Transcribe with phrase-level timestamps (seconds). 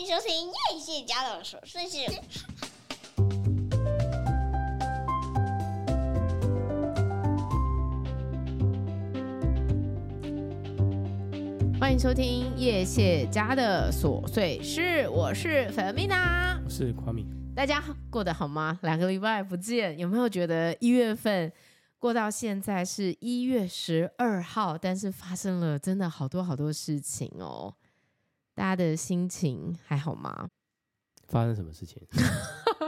[0.00, 1.98] 迎收听叶谢家的琐碎事。
[11.78, 17.26] 欢迎收听叶谢家的琐碎事，我是 Fermina，我是夸米。
[17.54, 18.78] 大家过得好吗？
[18.82, 21.52] 两个礼拜不见，有没有觉得一月份
[21.98, 27.74] 过到现在是一月十二号，但是发生了真的好多好多事情哦？
[28.60, 30.46] 大家的心情还好吗？
[31.28, 32.06] 发生什么事情？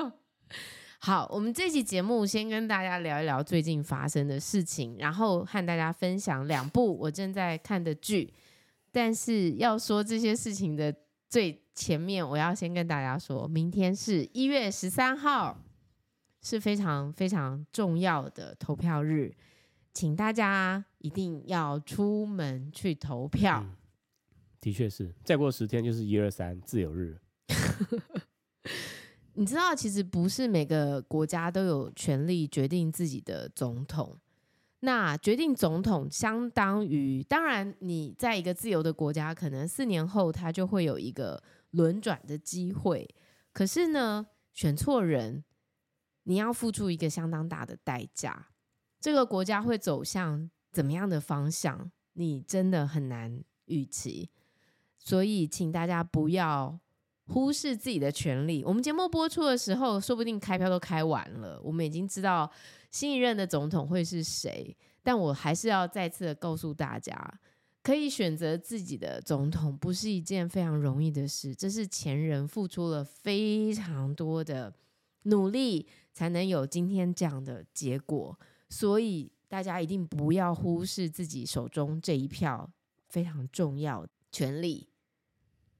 [1.01, 8.31] 好，我们这期节目先跟大家聊一聊最近发生的事情，然后和大家分享两部我正在看的剧。
[8.91, 10.95] 但是要说这些事情的
[11.31, 15.57] 最前面，我要先跟大家说，明天是一月十三号，
[16.43, 19.35] 是非常非常重要的投票日，
[19.95, 23.65] 请大家一定要出门去投票。
[23.65, 23.75] 嗯，
[24.63, 27.19] 的确是，再过十天就是一二三自由日。
[29.35, 34.17] 你知道，其实不是每个国家都有权利决定自己的总统。
[34.81, 43.09] 那决定总统相当于，当然你在一个自由的国家，可能四年后他就会有一个轮转的机会。
[43.53, 45.43] 可是呢，选错人，
[46.23, 48.51] 你要付出一个相当大的代价。
[49.01, 54.31] 这个国家会走向怎么样的方向，你真的很难预期。
[55.03, 56.79] 所以，请大家不要
[57.27, 58.63] 忽视自己的权利。
[58.65, 62.51] 我们节目播出的时候，说不定开票都开完了，我们已经知道。
[62.91, 64.77] 新一任的总统会是谁？
[65.03, 67.41] 但我还是要再次的告诉大家，
[67.83, 74.75] 可以选择自己的总统不是一件非常容易的事，这是前人付出了非常多的
[75.23, 78.39] 努力才能有今天这样的结果。
[78.69, 82.71] 所以大家一定不要忽视自己手中这一票
[83.09, 84.87] 非常重要权利。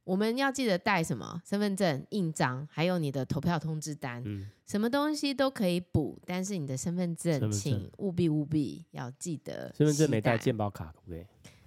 [0.05, 1.41] 我们要记得带什么？
[1.45, 4.21] 身份证、印章，还有你的投票通知单。
[4.27, 9.73] 嗯，什么东西都可以补，但是你的身份证，请务必务必要记得。
[9.77, 11.25] 身份证没带健保卡，可不可以？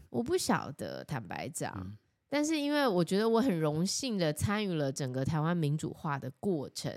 [0.09, 1.73] 我不晓得，坦白讲。
[1.79, 6.91] 嗯，但是因为我觉得我很荣幸的参与了整个台湾民主化的过程，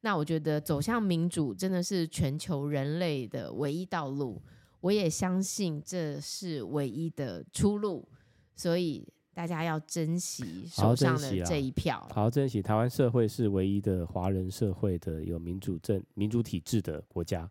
[0.00, 4.42] 那我觉得走向民主真的是全球人类的唯一道路。
[4.80, 8.08] 我也相信这是唯一的出路，
[8.56, 9.06] 所以。
[9.34, 12.60] 大家要珍惜手上的这一票，好好，珍惜。
[12.60, 17.50] 台湾社会是唯一的华人社会的有民主政民主体制的国家，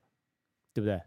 [0.74, 1.02] 对不对？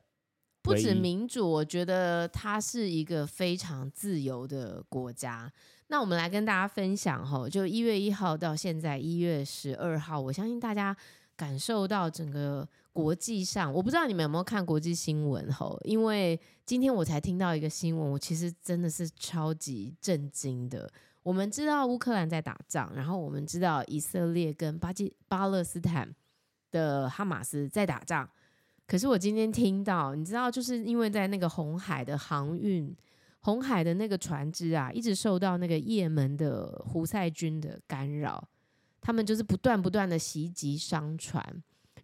[0.62, 5.52] 不止民主，我觉得它是一个非常自由的国家。
[5.88, 10.96] 那我们来跟大家分享哈，就一月一号到现在一月十二号，我相信大家。
[11.36, 12.64] 感受到整个
[12.94, 20.88] 国际上，我不知道你们有没有看国际新闻吼，因为今天我才听到一个新闻，我其实真的是超级震惊的。
[21.24, 26.08] 我们知道乌克兰在打仗，然后我们知道以色列跟巴基巴勒斯坦
[26.70, 28.28] 的哈马斯在打仗，
[28.86, 32.96] 可是我今天听到，你知道，就是因为在那个红海的航运，
[33.40, 38.48] 红海的那个船只啊，一直受到那个也门的胡塞军的干扰。
[39.00, 41.44] 他们就是不断不断的袭击商船，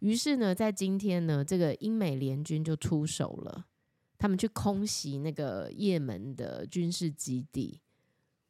[0.01, 3.67] 于是呢，在今天呢，这个英美联军就出手了，
[4.19, 7.81] 他们去空袭那个也门的军事基地。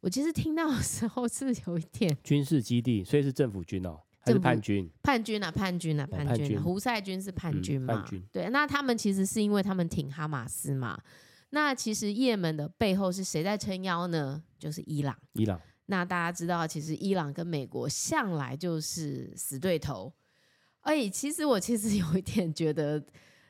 [0.00, 4.90] 我其实听到的时候是有一点 军事基地，所以是政府军哦，还是叛军？
[5.02, 6.62] 叛军啊，叛军啊，叛军啊！
[6.62, 7.92] 胡塞军是叛军嘛？
[7.92, 8.24] 嗯，叛军。
[8.32, 10.98] 对，那他们其实是因为他们挺哈马斯嘛。
[11.50, 14.42] 那其实也门的背后是谁在撑腰呢？
[14.58, 15.14] 就是伊朗。
[15.32, 15.60] 伊朗。
[15.86, 20.12] 那大家知道，其实伊朗跟美国向来就是死对头。
[20.82, 23.02] 哎，其实我其实有一点觉得，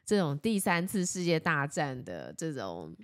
[0.05, 2.95] 这种第三次世界大战的这种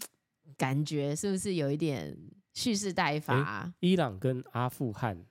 [0.56, 2.16] 感觉，是不是有一点
[2.52, 3.72] 蓄势待发？
[3.80, 5.24] 伊朗跟阿富汗，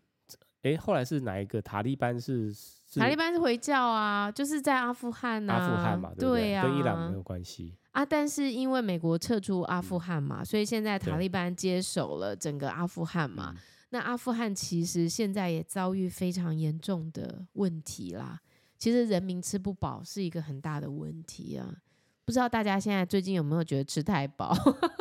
[0.61, 1.61] 哎，后来是哪一个？
[1.61, 6.41] 塔利班是，是塔利班是回教啊，就是在阿富汗啊，阿富汗嘛，对不对？
[6.41, 8.05] 对啊，跟伊朗没有关系啊。
[8.05, 13.53] 但是因为美国撤出阿富汗嘛，嗯、所以现在塔利班接手了整个阿富汗嘛。
[13.55, 18.41] 嗯那阿富汗其实现在也遭遇非常严重的问题啦。
[18.85, 21.75] 其实人民吃不饱是一个很大的问题啊。
[22.23, 24.55] 不知道大家现在最近有没有觉得吃太饱？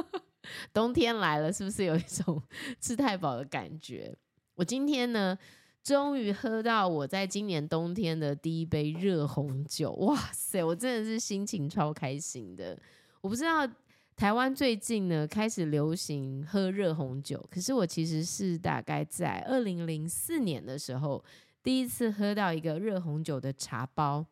[0.73, 2.43] 冬天来了，是不是有一种
[2.81, 4.17] 吃太饱的感觉？
[4.55, 5.37] 我今天呢，
[5.83, 9.93] 终于喝到我在今年冬天的第一杯热红酒。
[9.93, 12.79] 哇塞，我真的是心情超开心的。
[13.21, 13.69] 我不知道。
[14.17, 21.23] 台湾最近呢，开始流行喝热红酒，可是我其实是大概在二零零四年的时候
[21.65, 24.25] 第一次喝到一个热红酒的茶包，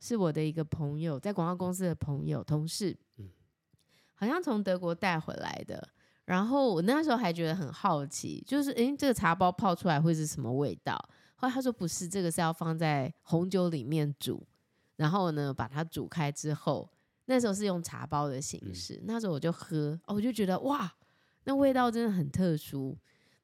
[0.00, 3.28] 是我的一个朋友在广告公司的朋友同事，嗯，
[4.14, 5.86] 好像从德国带回来的。
[6.24, 10.96] 然后我那时候还觉得很好奇，就是诶，这个茶包泡出来会是什么味道？
[11.36, 14.46] 后来他说不是，这个是要放在红酒里面煮，
[14.96, 16.90] 然后呢把它煮开之后，
[17.26, 18.94] 那时候是用茶包的形式。
[18.94, 20.90] 嗯、那时候我就喝，哦，我就觉得哇，
[21.44, 22.96] 那味道真的很特殊。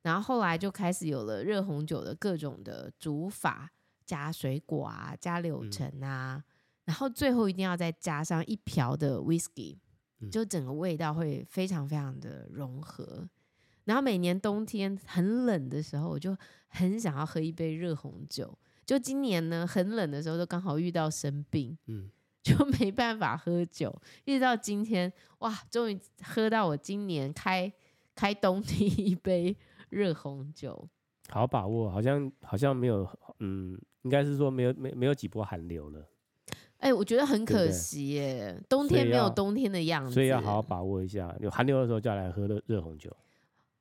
[0.04, 3.68] 然后后来就开始有了热红酒的各种的煮法，
[4.04, 6.44] 加水果啊，加柳橙啊，嗯、
[6.84, 9.78] 然后最后一定要再加上一瓢的 whisky，
[10.30, 13.26] 就整个味道会非常非常的融合。
[13.84, 16.36] 然后每年冬天很冷的时候，我就
[16.68, 18.56] 很想要喝一杯热红酒。
[18.86, 22.10] 就今年呢，很冷的时候，都刚好遇到生病，嗯，
[22.44, 23.94] 就没办法喝酒。
[24.26, 27.72] 一直到今天，哇，终于喝到我今年开
[28.14, 29.56] 开冬 第一杯
[29.94, 30.88] 热红酒。
[31.30, 33.08] 好把握，好像好像没有，
[33.38, 36.06] 嗯，应该是说没有没没有几波寒流了。
[36.78, 41.34] 哎，我觉得很可惜耶，对对，冬天没有冬天的样子，所以要好好把握一下。
[41.40, 43.10] 有寒流的时候就要来喝热热红酒。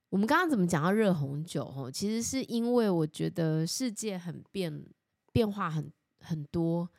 [0.09, 1.63] 我们刚刚怎么讲到热红酒？
[1.75, 4.85] 哦，其实是因为我觉得世界很变，
[5.33, 6.89] 变化很很多。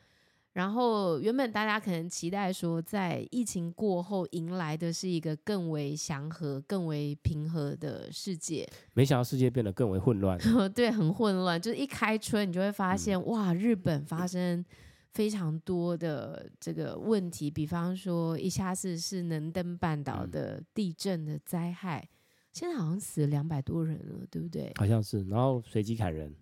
[0.55, 8.65] 然后原本大家可能期待说，在疫情过后迎来的是一个更为祥和、更为平和的世界。
[8.93, 10.39] 没想到世界变得更为混乱。
[10.73, 11.61] 对，很混乱。
[11.61, 14.63] 就是一开春，你就会发现，嗯、哇，日本发生
[15.11, 22.07] 非常多的这个问题，比方说一下子是能登半岛的地震的灾害。
[22.53, 24.71] 现在好像死了两百多人了，对不对？
[24.77, 26.33] 好像是，然后随机砍人，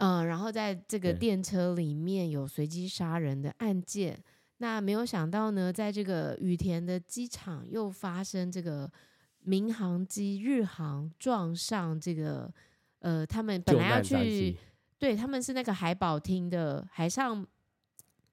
[0.00, 4.18] 嗯，然后在这个电车里面有随机杀人的案件。
[4.58, 8.90] 那没有想到呢，在这个羽田的机场又发生这个
[9.42, 12.52] 民航机日航撞上这个，
[12.98, 14.56] 呃，他们本来要去，
[14.98, 17.46] 对，他们是那个海保厅的海上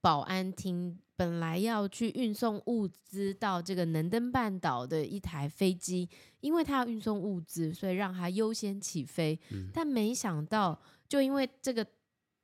[0.01, 0.97] 保安厅。
[1.17, 6.07] 本来要去运送物资到这个能登半岛的一台飞机，
[6.41, 9.39] 因为他要运送物资，所以让他优先起飞。
[9.49, 11.85] 嗯、但没想到，就因为这个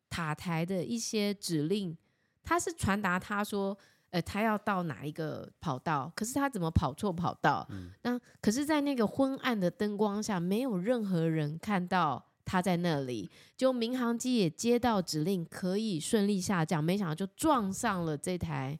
[0.10, 1.98] 塔台的一些指令，
[2.44, 3.78] 他是传达他说，
[4.12, 7.68] 呃，他要到哪一个跑道，可是他怎么跑错跑道？
[7.72, 12.26] 嗯、那可是，在那个昏暗的灯光下，没有任何人看到。
[12.46, 18.78] 他在那里，就民航机也接到指令，可以顺利下降，没想到就撞上了这台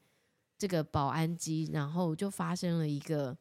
[0.58, 3.38] 这个保安机，然后就发生了一个，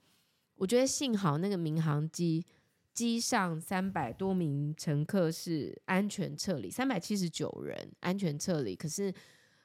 [0.54, 2.46] 我觉得幸好那个民航机
[2.94, 9.12] 机上三百多名乘客是安全撤离，三百七十九人安全撤离，可是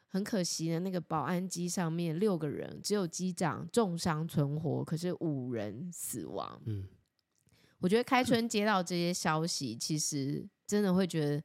[0.08, 6.62] 很可惜的，那个保安机上面六个人，只有机长重伤存活，可是五人死亡。
[6.66, 6.88] 嗯。
[7.80, 11.44] 我觉得开春接到这些消息，其实真的会觉得，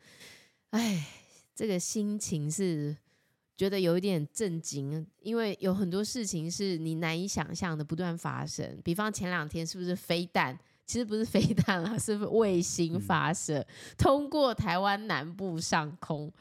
[0.71, 1.07] 哎，
[1.55, 2.97] 这个心情是
[3.55, 8.81] 觉得有一点震惊，因为有很多事情是你难以想象的不断发生。
[8.83, 10.59] 比方前两天是不是飞弹？
[10.87, 16.33] 其实不是 飞弹啦，是卫星发射通过台湾南部上空？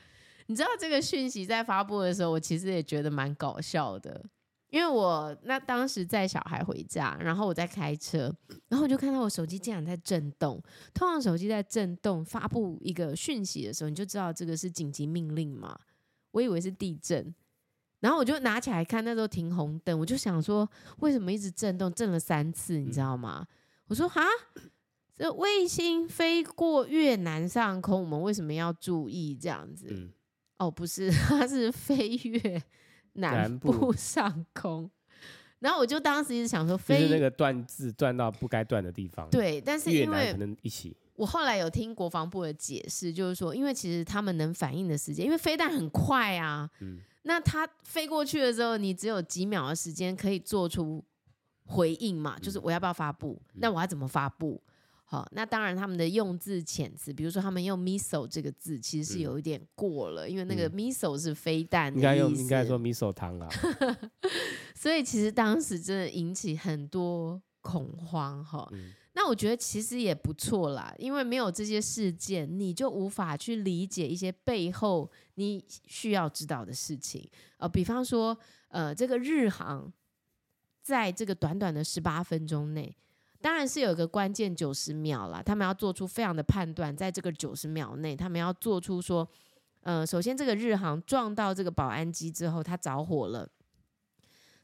[0.47, 4.23] 你知道这个讯息在发布的时候，我其实也觉得蛮搞笑的。
[4.69, 8.33] 因为我那当时载小孩回家，然后我在开车，
[8.69, 10.61] 然后我就看到我手机竟然在震动。
[10.93, 15.77] 通常手机在震动发布一个讯息的时候，你就知道这个是紧急命令嘛。
[16.31, 17.35] 我以为是地震，
[17.99, 20.65] 然后我就拿起来看，那时候停红灯，我就想说
[20.99, 23.45] 为什么一直震动，震了三次，你知道吗？
[23.91, 24.23] 我说哈，
[25.17, 29.87] 这卫星飞过越南上空，我们为什么要注意这样子？
[29.91, 30.09] 嗯、
[30.59, 32.63] 哦，不是， 它是飞越。
[33.15, 34.89] 南部上空，
[35.59, 39.29] 然后我就当时一直想说，飞那个断字断到不该断的地方。
[39.29, 40.95] 对，但是因为可能一起。
[41.15, 51.03] 我后来有听国防部的解释，就是说，因为其实他们能反应的时间，因为飞弹很快啊，嗯，那它飞过去的时候，你只有几秒的时间可以做出
[51.71, 53.41] 回应嘛，就是我要不要发布？
[53.53, 54.61] 嗯，那我要怎么发布？
[55.05, 63.49] 好，那当然他们的用字遣词，比如说他们用 missile 这个字，其实是有一点过了，嗯、因为那个 missile 是飞弹应该用应该说 missile 汤啊。
[64.73, 68.65] 所以其实当时真的引起很多恐慌哈。
[68.71, 77.29] 嗯、那我觉得其实也不错啦，因为没有这些事件，你就无法去理解一些背后你需要知道的事情。
[77.57, 78.37] 呃，比方说，
[78.69, 79.91] 呃，这个日航
[80.81, 82.95] 在这个短短的十八分钟内。
[83.39, 89.27] 当然是有一个关键九十秒啦，他们要做出非常的判断，在这个九十秒内，他们要做出说，
[89.81, 93.49] 呃，首先这个日航撞到这个保安机之后，它着火了，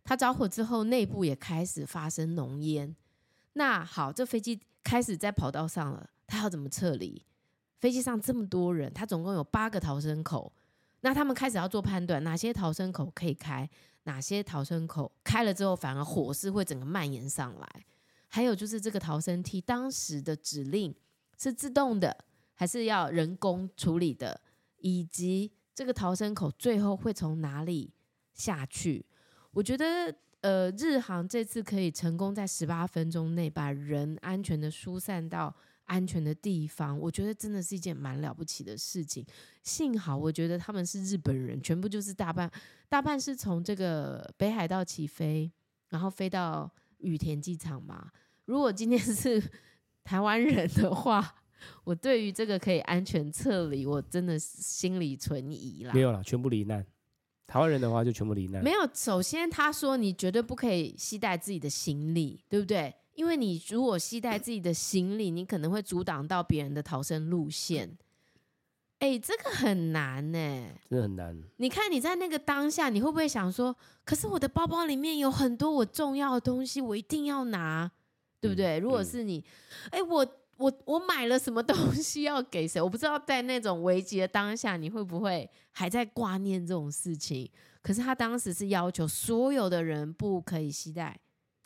[0.04, 2.96] 它着火之后，内部也开始发生浓烟。
[3.54, 7.26] 那好，这飞机开始在跑道上了，它要怎么撤离？
[7.80, 10.54] 飞机上这么多人，它总共有八个逃生口，
[11.02, 13.70] 那他们开始要做判断，哪些逃生口可以开，
[14.04, 17.86] 哪些逃生口开了之后，反而火势会整个蔓延上来。
[18.28, 20.94] 还有就是这个逃生梯，当时的指令
[21.38, 24.42] 是自动的还是要人工处理的？
[24.80, 27.94] 以及这个逃生口最后会从哪里
[28.34, 29.06] 下去。
[29.52, 35.56] 我觉得，呃，日航这次可以成功在十八分钟内把人安全的疏散到
[35.88, 39.26] 安全的地方，我觉得真的是一件蛮了不起的事情。
[39.64, 42.50] 幸好，我觉得他们是日本人，全部就是大半
[42.88, 45.52] 大半是从这个北海道起飞，
[45.90, 48.12] 然后飞到羽田机场嘛。
[48.46, 49.42] 如果今天是
[50.04, 51.36] 台湾人的话，
[51.84, 55.94] 我对于这个可以安全撤离，我真的心里存疑啦。
[55.94, 56.86] 没有啦，全部罹难。
[57.46, 58.62] 台湾人的话就全部罹难。
[58.62, 62.94] 没有，首先他说你绝对不可以携带自己的行李，对不对？
[63.18, 67.98] 因为你如果携带自己的行李，你可能会阻挡到别人的逃生路线。
[69.00, 70.38] 哎，这个很难呢，
[70.90, 71.44] 真的很难。
[71.58, 77.92] 你看你在那个当下，你会不会想说，可是我的包包里面有很多我重要的东西，我一定要拿，
[78.40, 78.80] 对不对？
[78.80, 79.44] 嗯，如果是你，
[79.90, 80.26] 哎，我。
[80.58, 82.82] 我我买了什么东西要给谁？
[82.82, 87.48] 我不知道在那种危急的当下，你会不会还在挂念这种事情？
[87.84, 91.16] 可是他当时是要求所有的人不可以携带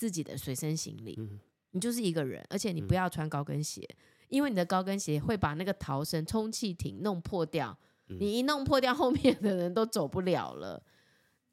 [0.01, 1.39] 自己的随身行李，嗯、
[1.69, 3.97] 你就是一个人，而且你不要穿高跟鞋，嗯、
[4.29, 7.77] 因为你的高跟鞋会把那个逃生充气艇弄破掉，
[8.07, 10.81] 嗯、你一弄破掉，后面的人都走不了了。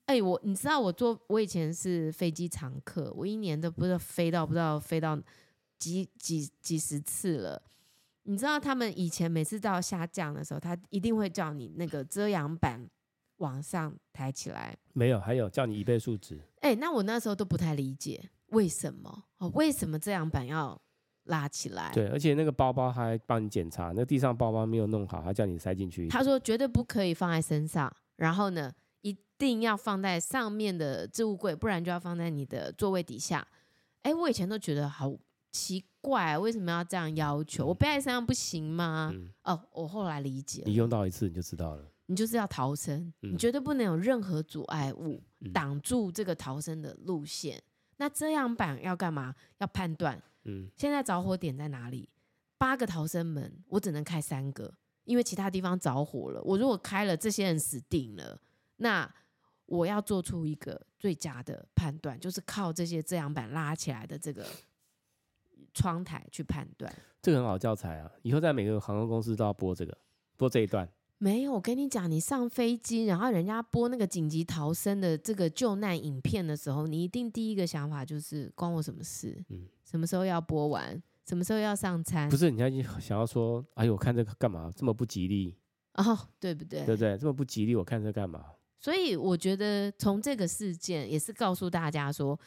[0.07, 5.21] 哎、欸，我你知道我坐我以前是飞机常客，我一年都不知道飞到不知道飞到。
[5.79, 7.63] 几几几十次了，
[8.25, 12.85] 你知道他们以前每次到下降的时候，他一定会叫你那个遮阳板
[13.37, 14.77] 往上抬起来。
[14.93, 16.41] 没有，还有叫你椅背竖直。
[16.63, 19.49] 哎，那我那时候都不太理解为什么哦？
[19.55, 20.81] 为什么遮阳板要
[21.25, 21.91] 拉起来？
[21.93, 26.09] 对，而且那个包包还帮你检查，那地上包包没有弄好，他叫你塞进去。
[26.09, 33.47] 他说绝对不可以放在身上，然后呢，一定要放在上面的置物柜，不然就要放在你的座位底下。
[34.03, 35.13] 哎，我以前都觉得好。
[35.51, 37.65] 奇怪，为什么要这样要求？
[37.65, 39.11] 我背在身上不行吗？
[39.15, 41.91] 嗯、哦，我后来理解了，你用到一次你就知道了。
[42.05, 45.23] 你就是要逃生，嗯、你绝对不能有任何阻碍物
[45.55, 47.61] 挡住这个逃生的路线。
[47.99, 49.35] 嗯、那遮阳板要干嘛？
[49.59, 52.09] 要判断，嗯，现在着火点在哪里？
[52.57, 54.73] 八个逃生门，我只能开三个，
[55.05, 56.41] 因为其他地方着火了。
[56.43, 58.41] 我如果开了，这些人死定了。
[58.77, 59.13] 那
[59.67, 64.47] 我要做出一个最佳的判断，就是靠这些遮阳板拉起来的这个。
[65.75, 68.11] 窗台去判断，这个很好教材啊！
[68.23, 69.97] 以后在每个航空公司都要播这个，
[70.37, 70.89] 播这一段。
[71.19, 79.37] 没有，我跟你讲，你上飞机，然后人家播那个紧急逃生的这个救难影片的时候，你一定第一个想法就是关我什么事？
[79.49, 81.03] 嗯，什么时候要播完？
[81.27, 82.29] 什么时候要上餐？
[82.29, 84.71] 不是，你还想要说，哎呦，我看这个干嘛？
[84.75, 85.57] 这么不吉利？
[85.95, 86.85] 哦，对不对？
[86.87, 87.19] 对不对？
[87.19, 88.45] 这么不吉利，我看这干嘛？
[88.79, 92.39] 所以我觉得从这个事件也是告诉大家说。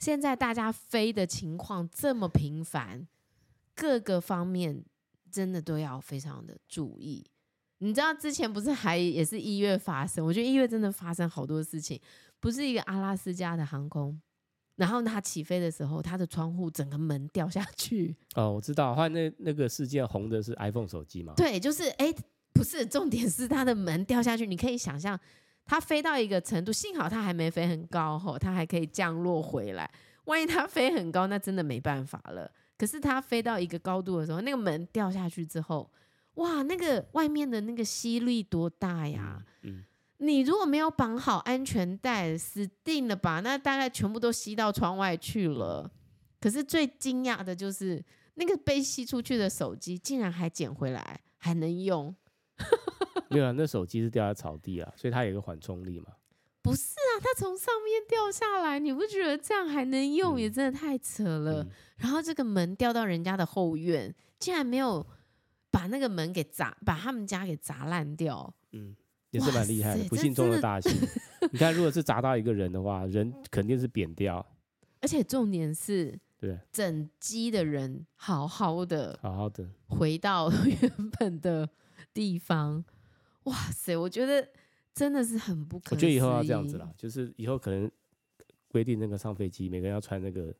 [0.00, 3.08] 现在大家飞的情况这么频繁，
[3.74, 4.84] 各个方面
[5.28, 7.26] 真的都要非常的注意。
[7.78, 10.24] 你知道之前不是还也是一月发生？
[10.24, 12.00] 我觉得一月真的发生好多事情。
[12.40, 14.16] 不是一个阿拉斯加的航空，
[14.76, 18.14] 然后它起飞的时候，它的窗户整个门掉下去。
[18.36, 21.32] 哦，我知道，后来那那个事件红的是 iPhone 手机嘛？
[21.36, 22.14] 对，就是哎，
[22.52, 25.18] 不是，重点是它的门掉下去，你可以想象。
[25.64, 29.90] 它飞到一个程度，幸好它还没飞很高吼，它还可以降落回来。
[30.24, 32.50] 万一它飞很高，那真的没办法了。
[32.78, 35.90] 可是它飞到一个高度的时候，那个门掉下去之后，
[36.38, 39.44] 哇，那个外面的那个吸力多大呀？
[39.62, 39.84] 嗯，嗯，
[40.18, 43.40] 你如果没有绑好安全带，死定了吧？
[43.40, 45.90] 那大概全部都吸到窗外去了。
[46.40, 48.04] 可是最惊讶的就是，
[48.34, 52.14] 那个被吸出去的手机竟然还捡回来，还能用。
[53.30, 56.06] 没有啊，那手机是掉在草地啊，所以它有一个缓冲力嘛。
[56.62, 60.36] 不是啊，它从上面掉下来，你不觉得这样还能用？
[60.36, 61.62] 嗯、也真的太扯了。
[61.62, 65.04] 嗯、然后这个门掉到人家的后院，竟然没有
[65.70, 68.54] 把那个门给砸，把他们家给砸烂掉。
[68.72, 68.96] 嗯，
[69.30, 70.92] 也是蛮厉害的，不幸中的大幸。
[71.52, 74.44] 你看，如果是砸到一个人的话，人肯定是扁掉。
[75.00, 81.68] 而且重点是，对，整机的人好好的，好好的回到 原本的
[82.12, 82.84] 地方。
[83.44, 84.46] 哇塞，我觉得
[84.92, 85.96] 真的是很不可思议。
[85.96, 87.90] 我觉得以后要这样子啦，就是以后可能
[88.66, 90.54] 规定那个上飞机，每个人要穿那个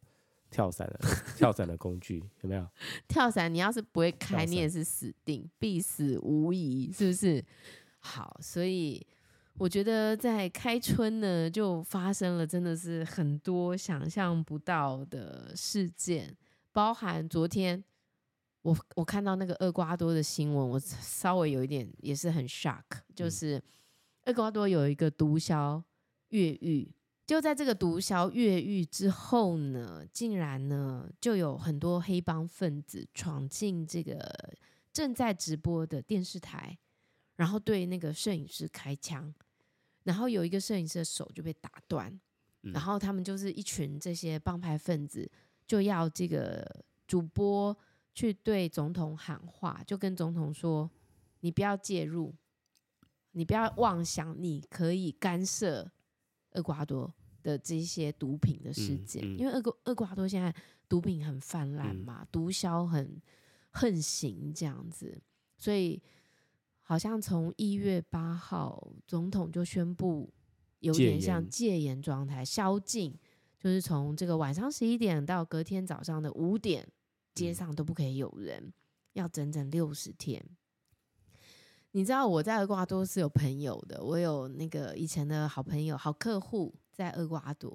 [0.51, 1.01] 跳伞的
[1.37, 2.67] 跳伞的工具，有没有？
[3.07, 7.45] 跳伞你要是不会开，你也是死定，必死无疑，是不是？
[7.99, 9.07] 好，所以
[9.55, 16.37] 我觉得在开春呢，就发生了真的是很多想象不到的事件，
[16.73, 17.85] 包含昨天。
[18.63, 22.83] 我我看到那个厄瓜多的新闻，我稍微有一点也是很 shock，
[23.15, 23.63] 就是
[24.27, 25.83] 厄瓜多有一个毒枭
[26.31, 26.93] 越狱，
[27.29, 34.19] 就在这个毒枭越狱之后呢，竟然呢就有很多黑帮分子闯进这个
[34.95, 36.79] 正在直播的电视台，
[37.37, 39.35] 然后对那个摄影师开枪，
[40.05, 42.11] 然后有一个摄影师的手就被打断，
[42.63, 45.31] 嗯、然后他们就是一群这些帮派分子，
[45.67, 47.77] 就要这个主播
[48.15, 50.91] 去对总统喊话，就跟总统说
[51.41, 52.35] ：“你不要介入，
[53.33, 55.93] 你不要妄想你可以干涉
[56.53, 57.13] 厄瓜多。”
[57.49, 60.55] 的这些毒品的事件，嗯嗯、因为厄瓜厄瓜多现在
[60.87, 63.19] 毒品很泛滥嘛，嗯、毒枭很
[63.71, 65.19] 横行这样子，
[65.57, 66.03] 所以
[66.83, 70.31] 好像从一月八号，总统就宣布
[70.81, 73.19] 有点像戒严状态，宵禁，
[73.59, 76.87] 就是从这个晚上十一点到隔天早上的五点，
[77.35, 78.73] 街上都不可以有人，嗯、
[79.15, 80.45] 要整整六十天。
[81.93, 86.75] 你知道我在厄瓜多是有朋友的，我有那个以前的好朋友、好客户。
[86.99, 87.73] 在厄瓜多，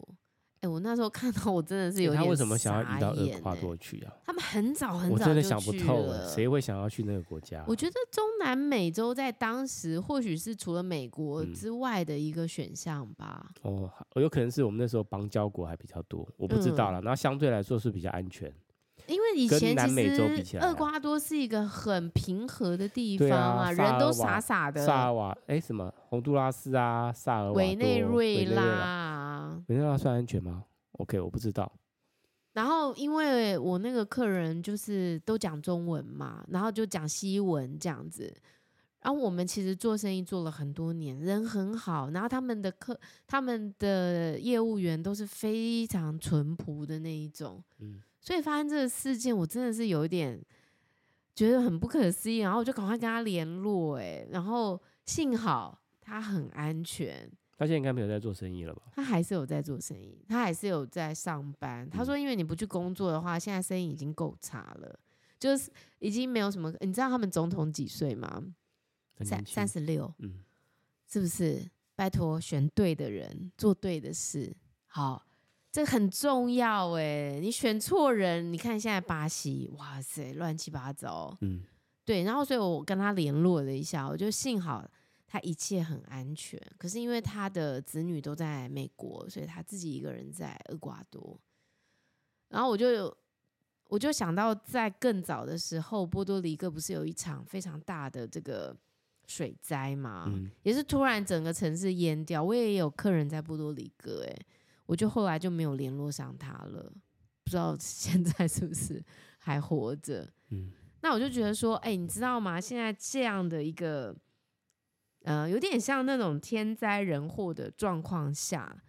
[0.56, 2.26] 哎、欸，我那时候看到，我真的是有点、欸。
[2.26, 4.12] 他为什么想要移到厄瓜多去啊？
[4.26, 7.64] 他们很早很早就去了，我真的想不透，谁会想要去那个国家？
[7.66, 13.50] 我觉得中南美洲在当时或许是除了美国之外的一个选项吧。
[13.64, 17.00] 嗯、哦，有可能是我们那时候邦交国还比较多，我不知道了。
[17.00, 18.54] 那、嗯、相对来说是比较安全。
[19.08, 24.86] 因为以前其实厄瓜多是一个很平和的地方啊，啊人都傻傻的。
[24.86, 28.64] 萨尔瓦，哎、欸，什么洪都拉斯啊，萨尔瓦多、委内瑞拉，
[29.68, 31.72] 委内瑞拉算安全吗？OK，我不知道。
[32.54, 38.34] 然后因为我那个客人就是都讲中文嘛，然后就讲西文这样子。
[39.02, 47.62] 然后我们其实做生意做了很多年，人很好，然后他们的客、他们的业务员都是非常淳朴的那一种。
[47.80, 48.02] 嗯。
[48.22, 50.42] 所以发生这个事件，我真的是有一点
[51.36, 57.30] 觉得很不可思议，然后我就赶快跟他联络，哎，然后幸好他很安全。
[57.58, 58.82] 他现在应该没有在做生意了吧？
[58.96, 61.90] 他还是有在做生意，他还是有在上班。
[61.90, 65.00] 他说，因为你不去工作的话，现在生意已经够差了，
[65.40, 66.74] 就是已经没有什么。
[66.82, 68.44] 你知道他们总统几岁吗？
[69.22, 70.40] 三三十六，嗯，
[71.08, 71.70] 是不是？
[71.96, 74.56] 拜托，选对的人，做对的事，
[74.88, 75.26] 好。
[75.72, 81.36] 这很重要哎，你选错人，你看现在巴西，哇塞，乱七八糟。
[81.42, 81.64] 嗯，
[82.06, 84.88] 对，然后所以我跟他联络了一下，我就幸好
[85.34, 86.62] 他一切很安全。
[86.78, 91.40] 可是因为他的子女都在美国，所以他自己一个人在厄瓜多。
[92.50, 93.12] 然后我就
[93.88, 98.78] 我就想到，在更早的时候，波多黎各不是有一场非常大的这个
[99.26, 100.26] 水灾嘛？
[100.28, 102.44] 嗯，也是突然整个城市淹掉。
[102.44, 104.36] 我也有客人在波多黎各，哎。
[104.86, 106.94] 我就后来就没有联络上他了，
[107.44, 109.04] 不知道 现在是不是
[109.40, 110.30] 还活着。
[110.50, 110.70] 嗯，
[111.02, 112.62] 那我就觉得说，哎、欸，你知道吗？
[112.62, 114.16] 现在这样的一个，
[115.24, 118.82] 呃，有点像那种天灾人祸的状况下，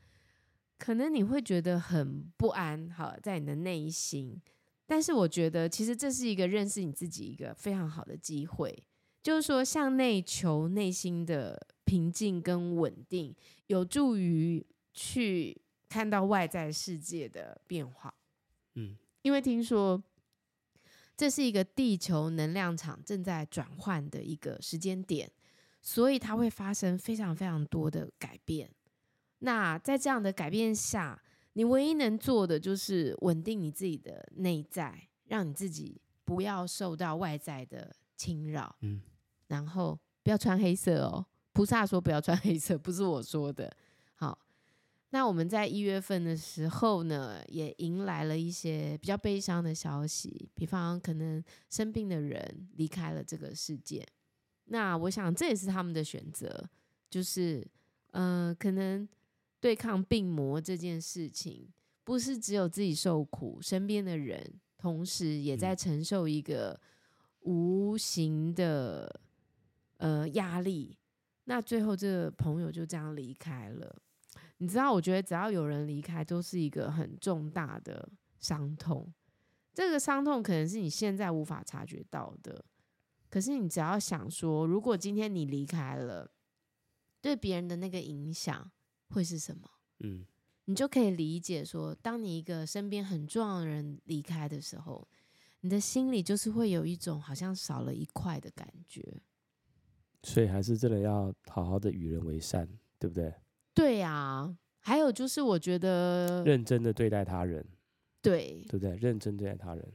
[0.79, 4.40] 可能你会觉得很不安，哈，在你的内心。
[4.87, 8.87] 但是我觉得，其实这是一个认识你自己一个非常好的机会，
[9.23, 13.35] 就是说向内求内心的平静跟稳定，
[13.66, 15.61] 有助于去。
[15.87, 18.12] 看到外在世界的变化，
[18.75, 20.03] 嗯，因为听说
[21.16, 25.31] 这是一个地球能量场正在转换的一个时间点，
[25.87, 28.70] 所以它会发生非常非常多的改变。
[29.40, 39.03] 那在这样的改变下，你唯一能做的就是稳定你自己的内在，让你自己不要受到外在的侵扰，嗯，
[39.49, 41.27] 然后不要穿黑色哦。
[41.53, 43.70] 菩萨说不要穿黑色，不是我说的。
[44.14, 44.38] 好
[45.11, 54.05] 那我们在一月份的时候呢，也迎来了一些比较悲伤的消息，比方可能生病的人离开了这个世界。
[54.66, 56.68] 那我想这也是他们的选择，
[57.11, 57.66] 就是
[58.12, 59.09] 呃，可能
[59.61, 61.68] 对抗病魔这件事情，
[62.03, 66.81] 不是只有自己受苦，身边的人同时也在承受一个
[67.40, 69.20] 无形的
[69.98, 70.96] 呃压力。
[71.44, 73.94] 那最后这个朋友就这样离开了。
[74.59, 79.12] 你知道，我觉得只要有人离开，都是一个很重大的伤痛。
[79.74, 82.64] 这个伤痛可能是你现在无法察觉到的，
[83.35, 86.31] 可是你只要想说，如果今天你离开了，
[87.20, 88.70] 对别人的那个影响
[89.09, 89.68] 会是什么？
[90.05, 90.25] 嗯，
[90.66, 95.09] 你就可以理解说，当你一个身边很重要的人离开的时候，
[95.62, 99.20] 你的心里就是会有一种好像少了一块的感觉。
[100.23, 102.68] 所以还是真的要好好的与人为善，
[103.01, 103.35] 对不对？
[103.75, 107.66] 对呀、啊，还有就是我觉得认真的对待他人，
[108.23, 108.94] 对对不对？
[108.94, 109.92] 认真对待他人，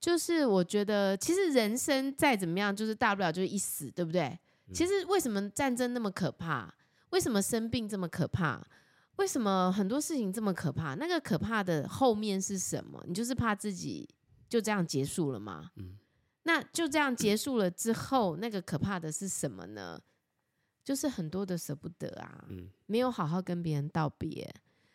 [0.00, 4.38] 就是我觉得其实人生再怎么样，就是大不了就是一死，对不对？
[4.66, 6.72] 嗯、其实为什么战争那么可怕？
[7.10, 8.64] 为什么生病这么可怕？
[9.16, 10.94] 为什么很多事情这么可怕？
[10.94, 13.02] 那个可怕的后面是什么？
[13.08, 14.08] 你就是怕自己
[14.48, 15.72] 就这样结束了吗？
[15.76, 15.98] 嗯，
[16.44, 20.00] 那就这样结束了之后，那个可怕的是什么呢？
[20.84, 24.54] 就是很多的舍不得啊，嗯，没有好好跟别人道别，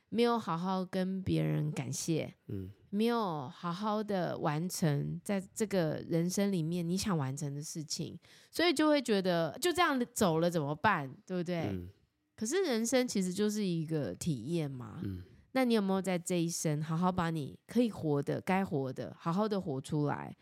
[0.10, 8.16] 没有好好跟别人感谢，嗯，没有好好的完成在这个人生里面你想完成的事情，
[8.52, 11.70] 所以就会觉得就这样走了怎么办，对不对？
[11.72, 11.90] 嗯，
[12.36, 20.38] 可是人生其实就是一个体验嘛，嗯，那你有没有在这一生好好把你可以活的、该活的，好好的活出来？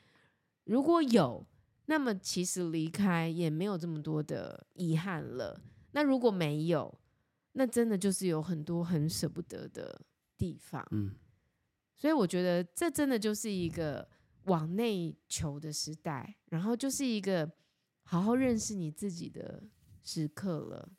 [0.65, 1.45] 如果有，
[1.85, 5.61] 那么其实离开也没有这么多的遗憾了。
[5.93, 6.93] 那如果没有，
[7.53, 10.01] 那真的就是有很多很舍不得的
[10.37, 10.85] 地方。
[10.91, 11.11] 嗯，
[12.01, 14.09] 所以我觉得这真的就是一个
[14.45, 17.47] 往内求的时代，然后就是一个
[18.01, 19.61] 好好认识你自己的
[20.01, 20.89] 时刻了。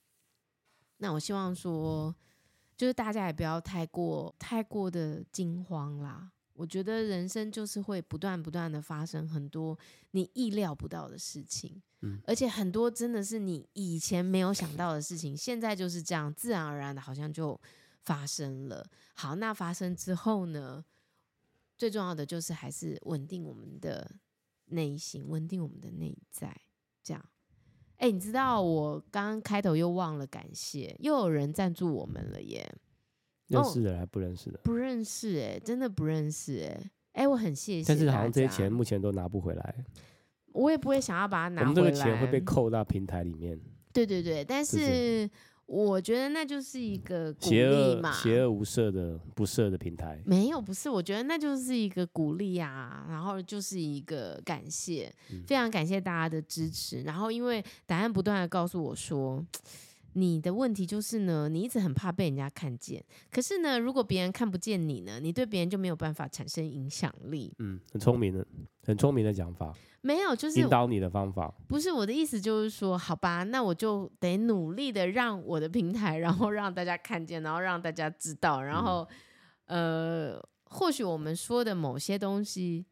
[0.99, 2.15] 那我希望说，
[2.77, 6.31] 就是大家也不要太过太过的惊慌啦。
[6.53, 9.77] 我觉得人生就是会不断不断的发生很多
[10.13, 17.61] 你意料不到的事情，嗯，而且很多真的是你以前没有想到的事情，现在就是这样自然而然的，好像就
[18.05, 18.87] 发生了。
[19.15, 20.85] 好，那发生之后呢，
[21.77, 24.11] 最重要的就是还是稳定我们的
[24.67, 26.55] 内心，稳定我们的内在。
[27.03, 27.25] 这样，
[27.97, 32.73] 哎，你知道我刚刚开头又忘了感谢，又有人赞助我们了耶。
[33.49, 34.59] 认识的还不认识的？
[34.65, 37.85] 不认识哎、欸，真的不认识哎、欸，哎、欸，我很谢谢。
[37.87, 39.85] 但是好像这些钱目前都拿不回来，
[40.53, 41.71] 我也不会想要把它拿回来。
[41.71, 43.61] 我们这个钱会被扣到平台里面。
[43.93, 45.29] 对对对，但是
[45.67, 50.21] 我觉得那就是一个鼓励励嘛，邪恶无赦的不赦的平台。
[50.27, 57.03] 没有，不是，我觉得那就是一个鼓励啊，然后就是一个感谢，嗯、非常感谢大家的支持。
[57.03, 59.45] 然后因为答案不断的告诉我说。
[60.15, 63.03] 你的问题就是呢，你一直很怕被人家看见。
[63.31, 67.55] 可是呢，如果别人看不见你呢，你对别人就没有办法产生影响力。
[67.59, 68.47] 嗯，很聪明的，
[68.85, 69.75] 很聪明的讲法。
[70.03, 71.55] 没有，就是引导你的方法。
[71.69, 79.09] 不是我的意思，就是说，好吧，那我就得努力的让我的平台，然后让大家看见，然后让大家知道，然后，
[79.67, 82.85] 嗯、呃，或许我们说的某些东西，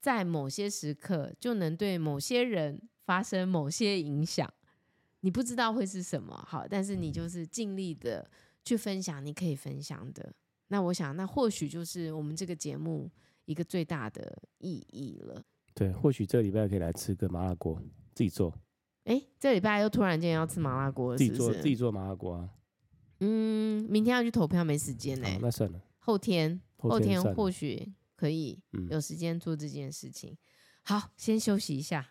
[0.00, 4.50] 在某些时刻就能对某些人发生某些影响。
[5.24, 8.30] 你不知道会是什么，好，但是你就是尽力的
[8.62, 10.34] 去分享你可以分享的。
[10.68, 13.10] 那我想，那或许就是我们这个节目
[13.46, 15.42] 一个最大的意义了。
[15.72, 17.80] 对，或许这个礼拜可以来吃个麻辣锅，
[18.14, 18.54] 自己做。
[19.04, 21.50] 哎，这礼拜又突然间要吃麻辣锅，自己做？
[21.54, 22.50] 自己做麻辣锅啊。
[23.20, 25.26] 嗯，明天要去投票，没时间呢。
[25.40, 28.60] 那算了，后天，后天，后天或许可以
[28.90, 30.32] 有时间做这件事情。
[30.32, 30.38] 嗯、
[30.82, 32.10] 好，先休息一下。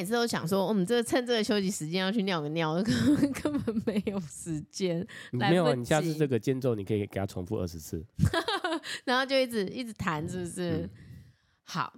[0.00, 2.84] 每次都想说，我们这个趁这个休息时间要去尿个尿，根
[3.16, 5.06] 本根本没有时间。
[5.30, 8.02] 没有啊，你下次这个间奏你可以给他重复二十次，
[9.04, 10.70] 然后就一直一直弹，是不是？
[10.78, 10.90] 嗯、
[11.64, 11.92] 好，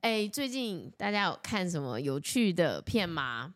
[0.00, 3.54] 哎、欸，最近大家有看什么有趣的片吗？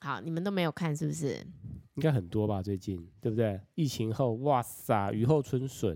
[0.00, 1.34] 好，你们都没有看，是不是？
[1.96, 3.60] 应该很多吧，最近对不对？
[3.74, 5.94] 疫情后，哇塞，雨后春笋。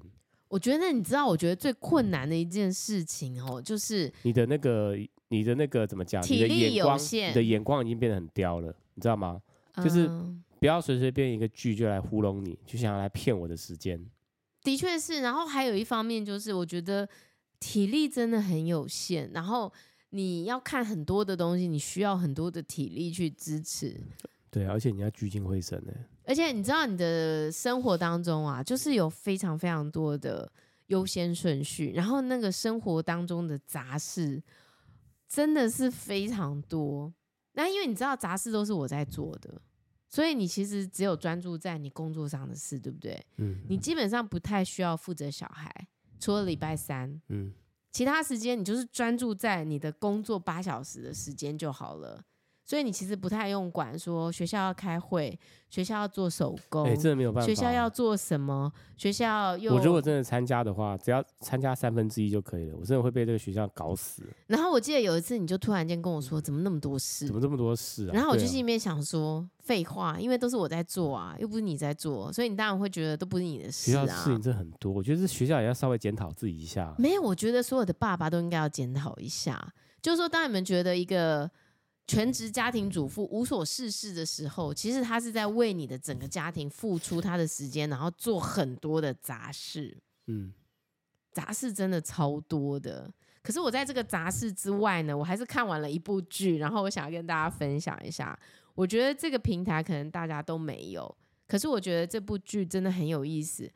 [0.48, 4.94] 我觉得你知道，我觉得最困难的一件事情哦，就是你的那个。
[5.30, 6.20] 你的那个怎么讲？
[6.22, 9.40] 体力有限，你的眼光已经变得很刁了，你知道吗？
[9.74, 10.08] 嗯、就是
[10.58, 14.04] 不要随随便一个剧就来糊弄你，就想要来骗我的时间。
[14.64, 17.08] 的确是，然后还有一方面就是，我觉得
[17.60, 19.72] 体力真的很有限，然后
[20.10, 23.98] 你要看很多的东西，你需要很多的体力去支持。
[24.50, 25.92] 对，而且你要聚精会神呢。
[26.24, 30.50] 而且你知道，你的生活当中啊，就是有非常非常多的
[30.88, 34.42] 优先顺序，然后那个生活当中的杂事。
[35.30, 37.14] 真的是非常多，
[37.52, 39.62] 那因为你知道杂事都是我在做的，
[40.08, 43.24] 所以你其实只有专注在你工作上的事，对不对？
[43.36, 45.72] 嗯，你基本上不太需要负责小孩，
[46.18, 47.52] 除了礼拜三，嗯，
[47.92, 52.24] 其他时间你就是专注在你的工作八小时的时间就好了。
[52.70, 55.36] 所以你其实不太用管说学校要开会，
[55.70, 57.44] 学校要做手工，哎，真的没有办法。
[57.44, 58.72] 学校要做什么？
[58.96, 59.74] 学校又……
[59.74, 62.76] 我如果真的参加的话，只要参加三分之一就可以了。
[62.78, 64.22] 我真的会被这个学校搞死。
[64.46, 67.26] 然后我记得有一次，你就突然间跟我说：“怎么那么多事？
[67.26, 76.94] 怎么这么多事啊？”然后我就心里面想说：“废话，因为都是我在做啊，又不是你在做，所以你当然会觉得都不是你的事啊。”学校事情真的很多，我觉得这学校也要稍微检讨自己一下。
[76.98, 79.60] 没有，我觉得所有的爸爸都应该要检讨一下，
[80.00, 81.50] 就是说，当你们觉得一个。
[82.10, 89.96] 全职家庭主妇无所事事的时候，其实他是在为你的整个家庭付出他的时间，然后做很多的杂事。
[90.26, 90.52] 嗯，
[91.30, 93.08] 杂事真的超多的。
[93.44, 98.36] 可是我在这个杂事之外呢，我还是看完了一部剧，然后我想要跟大家分享一下。
[98.74, 103.70] 我觉得这个平台可能大家都没有，可是我觉得这部剧真的很有意思。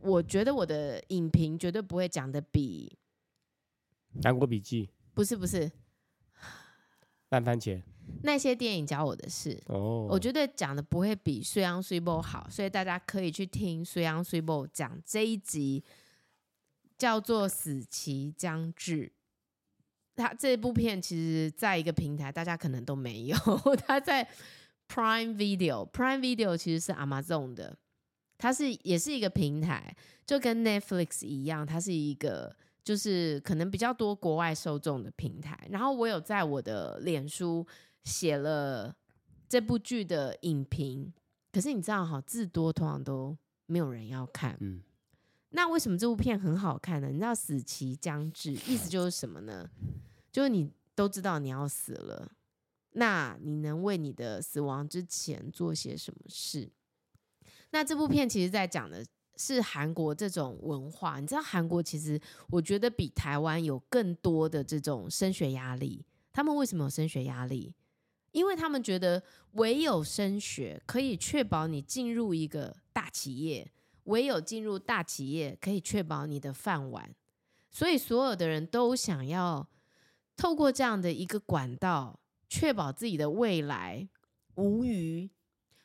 [0.00, 2.96] 我觉得我的影评绝对不会讲的比
[4.22, 5.68] 《南国笔记》不是不是
[7.30, 7.80] 烂番茄
[8.22, 15.82] 那些电影教我的事哦，我觉得讲的不会比《水漾水某》好，所以大家可以去听《水漾水某》讲这一集
[16.98, 19.06] 叫做《死期将至》。
[20.16, 23.36] 他这部片其实在一个平台，大家可能都没有。
[23.86, 24.28] 他在
[24.88, 27.78] Prime Video，Prime Video 其实是 Amazon 的，
[28.36, 35.58] 它是也是一个平台，就跟 Netflix 一样，它是一个就是可能比较多国外受众的平台。
[35.70, 37.66] 然后我有在我的脸书
[38.04, 38.94] 写了
[39.48, 41.12] 这部剧的影评，
[41.52, 44.56] 可是你知道哈，字多通常都没有人要看。
[44.60, 44.82] 嗯，
[45.50, 47.08] 那为什么这部片很好看呢？
[47.08, 49.68] 你知道死期将至，意思就是什么呢？
[50.32, 52.30] 就是你都知道你要死了，
[52.92, 56.70] 那你能为你的死亡之前做些什么事？
[57.72, 59.04] 那这部片其实在讲的
[59.40, 61.18] 是韩国这种文化。
[61.18, 66.04] 你知道韩国其实我觉得比台湾有更多的这种升学压力。
[66.32, 67.74] 他们为什么有升学压力？
[68.32, 69.22] 因为他们觉得
[69.52, 73.72] 唯有升学可以确保你进入一个大企业，
[74.04, 77.14] 唯有进入大企业可以确保你的饭碗。
[77.70, 79.66] 所以所有的人都想要。
[80.36, 84.08] 透过这样的一个管道，确保自己的未来
[84.54, 85.28] 无虞，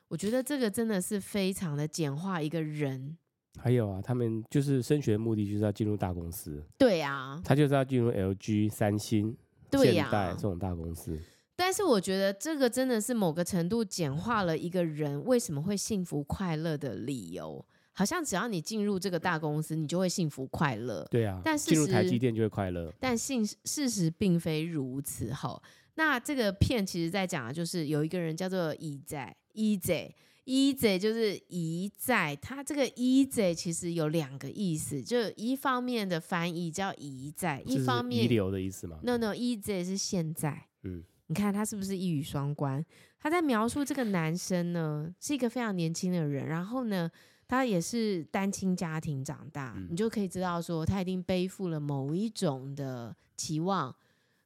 [0.08, 3.18] 我觉得这个真的是非常的简化一个人。
[3.58, 6.64] 还有啊，他们就是升学的目的就是要进入大公司。
[6.78, 9.36] 对呀，他就是要进入 LG、三星、
[9.70, 11.18] 对呀，现代这种大公司。
[11.56, 17.66] 但是我觉得这个真的是某个程度简化了一个人为什么会幸福快乐的理由。
[17.98, 21.08] 好像只要你进入这个大公司，你就会幸福快乐。
[21.10, 22.94] 对啊，但进入台积电就会快乐。
[23.00, 25.32] 但事事实并非如此。
[25.32, 25.58] 哈，
[25.94, 30.14] 那这个片其实在讲的就是有一个人叫做伊在，伊在，
[30.46, 32.36] 伊在就是一在。
[32.38, 40.68] 他这个伊在其实有两个意思，就一方面的翻译叫一在，一方面遗留的意思吗？No No，伊在是现在。
[40.84, 42.86] 嗯，你看他是不是一语双关？
[43.20, 47.10] 他在描述这个男生呢，是一个非常年轻的人，然后呢，
[47.48, 53.96] 他也是单亲家庭长大，嗯，你就可以知道说，他一定背负了某一种的期望，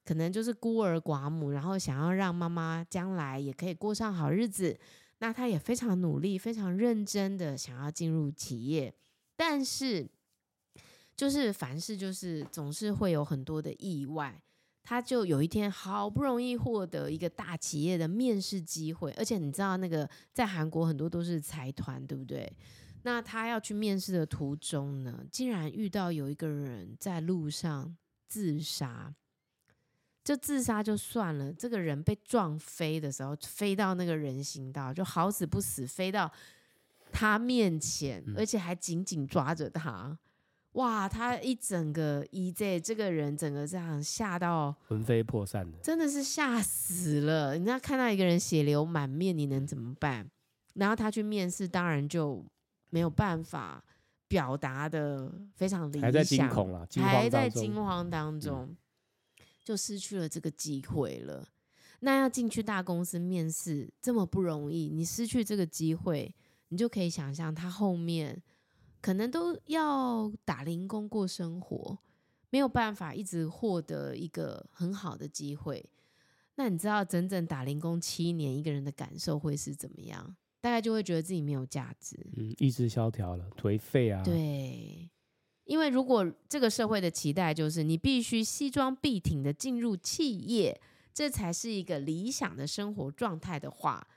[0.05, 4.79] 可能就是孤儿寡母，然后想要让妈妈将来也可以过上好日子。
[5.19, 8.93] 那他也非常努力、非常认真的想要进入企业，
[9.35, 10.09] 但是
[11.15, 14.41] 就是凡事就是总是会有很多的意外。
[14.81, 22.51] 他就有一天好不容易获得一个大企业的面试机会，而且你知道那个在韩国很多都是财团，对不对？
[23.03, 27.95] 那他要去面试的途中呢，竟然遇到有一个人在路上
[28.27, 29.13] 自杀。
[30.29, 36.31] 就自杀就算了，这个人被撞飞的时候，飞到那个人行道，就好死不死飞到
[37.11, 40.15] 他面前，而且还紧紧抓着他。
[40.73, 47.57] 哇，他一整个 EJ 这个人，整个这样吓到魂飞魄散的，真的是吓死了。
[47.57, 50.29] 你知道看到一个人血流满面，你能怎么办？
[50.75, 52.45] 然后他去面试，当然就。
[52.91, 53.83] 没有办法
[54.27, 58.75] 表达的非常理想，还在惊恐了，还在惊慌当中，
[59.69, 61.47] 就失去了这个机会了。
[61.99, 66.33] 那要进去大公司面试这么不容易，你失去这个机会，
[66.69, 68.41] 你就可以想象他后面
[68.99, 71.99] 可能都要打零工过生活，
[72.49, 75.87] 没有办法一直获得一个很好的机会。
[76.55, 80.35] 那你知道整整打零工七年，一个人的感受会是怎么样？
[80.61, 84.23] 大概就会觉得自己没有价值，嗯，意志萧条了，颓废啊。
[84.23, 85.07] 对，
[85.69, 90.81] 因为如果这个社会的期待就是你必须西装笔挺的进入企业，
[91.13, 94.07] 这才是一个理想的生活状态的话，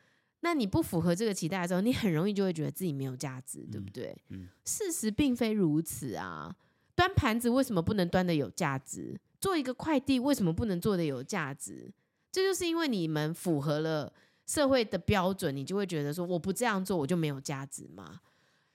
[0.41, 4.17] 那你不符合这个期待的时候，你很容易就会觉得自己没有价值，对不对？
[4.31, 6.57] 嗯，事实并非如此啊。
[6.95, 9.21] 端盘子为什么不能端的有价值？
[9.39, 11.93] 做一个快递为什么不能做的有价值？
[12.31, 14.13] 这就是因为你们符合了。
[14.45, 18.21] 社会的标准，你就会觉得说，我不这样做我就没有价值吗？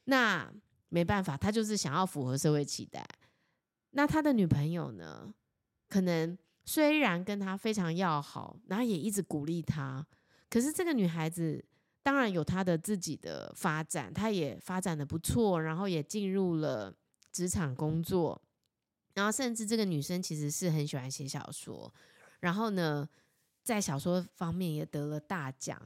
[0.05, 0.49] 那
[0.89, 3.07] 没办法，他就是想要符合社会期待。
[3.91, 5.33] 那他的女朋友呢？
[5.89, 10.05] 可能虽然跟他非常要好，然后也一直鼓励他，
[10.49, 11.63] 可是这个女孩子
[12.03, 16.93] 当然有她的自己的发展，她也发展的不错，然后也进入了
[17.31, 18.41] 职场工作，
[19.13, 21.93] 然后甚至这个女生其实是很喜欢写小说，
[22.41, 23.07] 然后呢，
[23.63, 25.81] 在小说方面也得了大奖，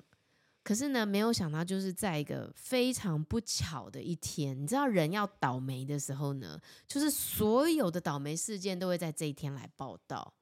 [0.63, 10.34] 可是呢，没有想到就是在一个非常不巧的一天，你知道人要倒霉的时候呢，就是所有的倒霉事件都会在这一天来报道，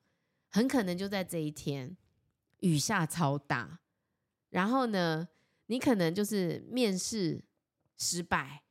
[0.49, 1.95] 很可能就在这一天
[2.59, 3.79] 雨下超大，
[4.49, 5.27] 然后呢，
[5.67, 7.43] 你可能就是面试
[7.97, 8.63] 失败。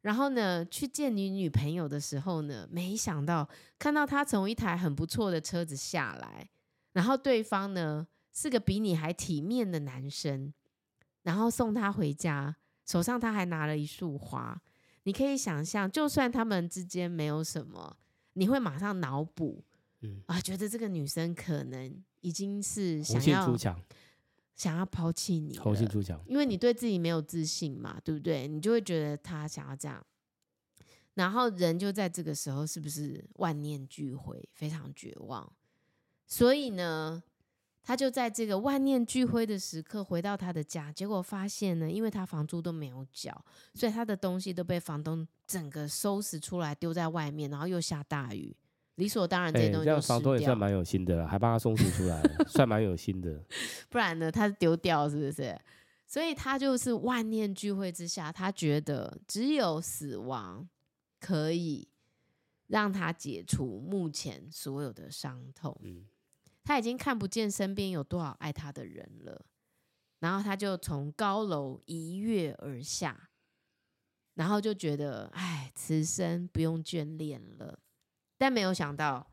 [0.00, 3.46] 然后呢，去见你女朋友的时候呢，没想到
[3.78, 6.48] 看到他从一台很不错的车子下来，
[6.92, 10.54] 然后对方呢是个比你还体面的男生，
[11.28, 14.58] 然后送他回家，手上他还拿了一束花。
[15.02, 17.98] 你可以想象，就算他们之间没有什么，
[18.32, 19.62] 你会马上脑补，
[20.00, 23.54] 嗯啊，觉得这个女生可能已经是想要
[24.54, 28.48] 想要抛弃你，红杏出墙，因为你对自己没有自信嘛，对不对？
[28.48, 30.02] 你就会觉得他想要这样，
[31.12, 35.52] 然后人就在这个时候是不是万念俱灰，非常绝望？
[36.26, 37.22] 所以呢，
[37.88, 48.54] 他就在这个万念俱灰的时刻回到他的家，结果发现呢，因为他房租都没有缴，所以他的东西都被房东整个收拾出来丢在外面，然后又下大雨。
[48.96, 53.42] 理所当然，这些东西、欸、这样房东也算蛮有心的了，还帮他收拾出来，算蛮有心的。
[53.88, 55.58] 不然呢，他丢掉是不是？
[56.06, 60.68] 所以他就是万念俱灰之下，他觉得只有死亡
[61.18, 61.88] 可以
[62.66, 65.74] 让他解除目前所有的伤痛。
[65.82, 66.04] 嗯，
[66.68, 69.46] 他已经看不见身边有多少爱他的人了，
[70.18, 73.30] 然后他就从高楼一跃而下，
[74.34, 77.78] 然后就觉得，哎，此生不用眷恋了。
[78.36, 79.32] 但没有想到，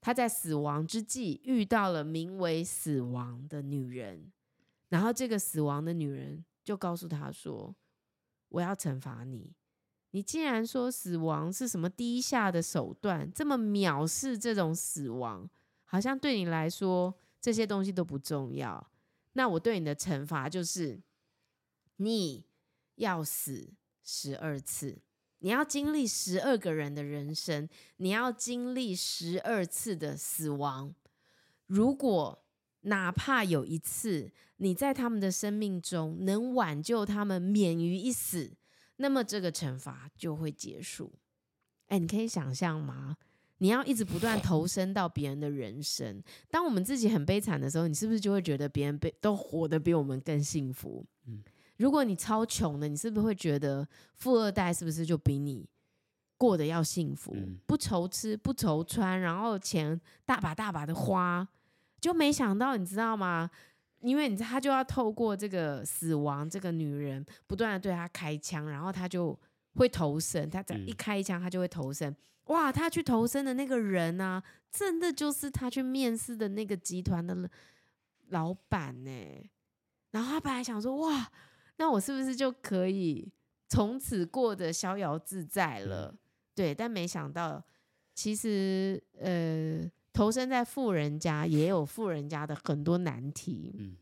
[0.00, 4.30] 他在死亡之际遇到了名为死亡的女人，
[4.90, 7.74] 然后这个死亡的女人就告诉他说
[8.48, 9.52] ：“我要惩罚你，
[10.12, 15.50] 你竟然说死亡是什么低下的手段，这么藐视这种死亡，
[15.90, 18.90] 好像对你来说这些东西都不重要。
[19.32, 21.00] 那我对你的惩罚就是，
[21.96, 22.44] 你
[22.94, 23.72] 要死
[24.02, 25.02] 十二次。”
[25.42, 30.94] 你要经历十二个人的人生，你要经历十二次的死亡。
[31.66, 32.44] 如果
[32.82, 38.52] 哪怕有一次你在他们的生命中能挽救他们免于一死，
[38.96, 41.10] 那么这个惩罚就会结束。
[41.86, 43.16] 哎，你可以想象吗？
[43.60, 46.22] 你要一直不断投身到别人的人生。
[46.50, 51.06] 当我们自己很悲惨的时候，你是不是就会觉得别人被都活得比我们更幸福？
[51.26, 51.42] 嗯。
[51.76, 55.66] 如果你超穷的，你是不是会觉得富二代是不是就比你
[56.36, 57.32] 过得要幸福？
[57.34, 61.46] 嗯、不愁吃不愁穿，然后钱大把大把的花，
[61.98, 63.50] 就没想到你知道吗？
[64.00, 69.38] 因为你他就要透过这个死亡，这个女人不断的对他开枪，然后他就
[69.80, 70.48] 会投生。
[70.48, 72.14] 他只要一开枪，他就会投生。
[72.44, 77.50] 哇，他去投生的那个人呢、啊，真的就是他去面试的那个集团的
[78.28, 79.50] 老板呢。
[80.10, 81.32] 然后他本来想说，哇。
[81.76, 83.32] 那我是不是就可以
[83.66, 86.14] 从此过得逍遥自在了？
[86.54, 87.64] 对，但没想到，
[88.14, 93.74] 其实呃，投身在富人家也有富人家的很多难题。
[93.78, 93.96] 嗯，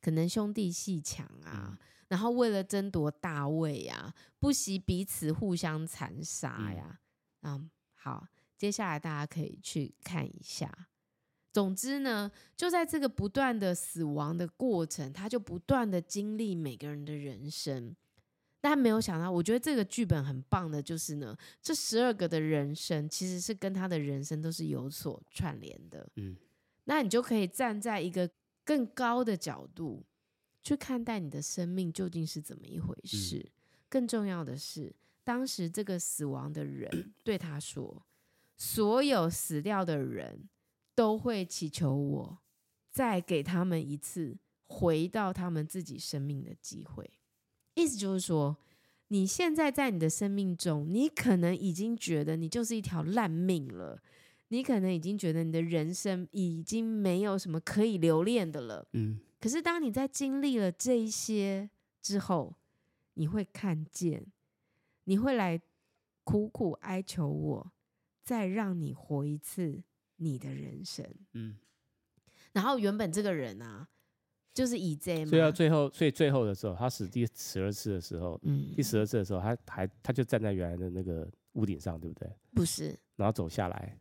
[0.00, 1.76] 可能兄弟鬩墙啊，
[2.14, 7.00] 然后为了争夺大位啊，不惜彼此互相残杀呀。
[7.42, 10.72] 嗯，好，接下来大家可以去看一下。
[11.52, 17.96] 总之呢，就在这个不断的死亡的过程，他就不断的经历每个人的人生，
[18.60, 26.08] 但没有想到，我觉得这个剧本很棒的，就是呢，这十二个的人生其实是跟他的人生都是有所串联的。
[26.14, 26.36] 嗯，
[26.84, 28.30] 那你就可以站在一个
[28.64, 30.04] 更高的角度
[30.64, 33.38] 去看待你的生命究竟是怎么一回事。
[33.38, 33.50] 嗯，
[33.88, 38.04] 更重要的是，当时这个死亡的人 对他说
[38.58, 40.48] ：“所有死掉的人。”
[40.96, 42.38] 都会祈求我
[42.88, 47.10] 再给他们一次回到他们自己生命的机会。
[47.74, 48.56] 意思就是说，
[49.08, 54.00] 你现在在你的生命中，你可能已经觉得你就是一条烂命了，
[54.50, 58.86] 你可能已经觉得你的人生已经没有什么可以留恋的了。
[58.92, 59.18] 嗯。
[59.44, 61.68] 可是当你在经历了这一些
[62.00, 62.56] 之后，
[63.12, 64.24] 你会看见，
[65.04, 65.60] 你会来
[66.22, 67.72] 苦苦哀求我，
[68.22, 69.84] 再让你活一次。
[70.16, 71.56] 你的人生，嗯，
[72.52, 73.86] 然后原本这个人啊，
[74.54, 82.32] 就是以这嘛，所以到最后，所以最后的时候，他死第十二次的时候，嗯，第十二次的时候，他还他就站在原来的那个屋顶上，对不对？
[82.54, 83.98] 不是，然后走下来，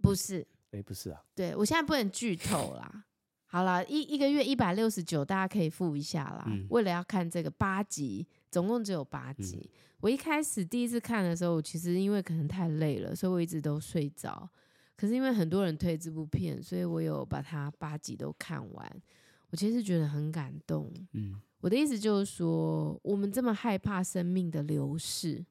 [0.00, 3.04] 不是，哎，不是啊，对，我现在不能剧透啦。
[3.52, 6.44] 好了，一一个月一百六十九，大家可以付一下啦。
[6.46, 9.58] 嗯，为了要看这个八集，总共只有八集。
[9.62, 9.68] 嗯，
[10.00, 14.48] 我一开始第一次看的时候，其实因为可能太累了，所以我一直都睡着。
[14.96, 19.02] 可是因为很多人推这部片，所以我有把它八集都看完。
[19.50, 20.90] 我其实觉得很感动。
[21.12, 25.44] 嗯，我的意思就是说，我们这么害怕生命的流逝，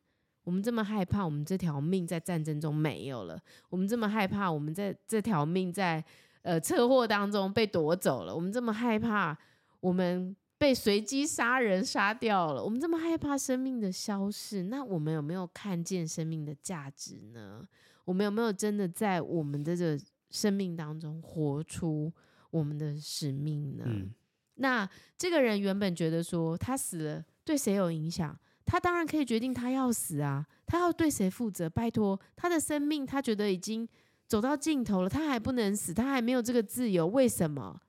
[0.43, 3.39] 我们这么害怕我们这条命在战争中没有了，
[3.70, 6.04] 我们这么害怕我们在这条命在
[6.41, 9.37] 呃车祸当中被夺走了，我们这么害怕
[9.79, 12.63] 我们被随机杀人杀掉了。
[12.63, 17.67] 我们这么害怕生命的消逝，那我们有没有看见生命的价值呢？
[18.05, 22.11] 我们有没有真的在我们的这个生命当中活出
[22.49, 23.83] 我们的使命呢？
[23.87, 24.11] 嗯、
[24.55, 28.37] 那这个人原本觉得说他死了对谁有影响？
[28.65, 31.69] 他当然可以决定他要死啊，他要对谁负责？
[31.69, 33.87] 拜托，他的生命他觉得已经
[34.32, 37.82] 走到尽头了，他还不能死，他还没有这个自由，为什么？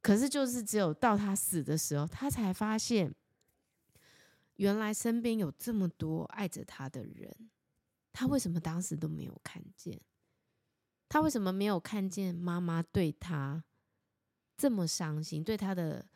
[0.00, 3.14] 可是，就是只有到他死的时候，他才发现，
[4.54, 7.50] 原来身边有这么多爱着他的人，
[8.10, 10.00] 他为什么当时都没有看见？
[11.10, 13.62] 他为什么没有看见妈妈对他
[14.56, 16.06] 这么伤心，对他的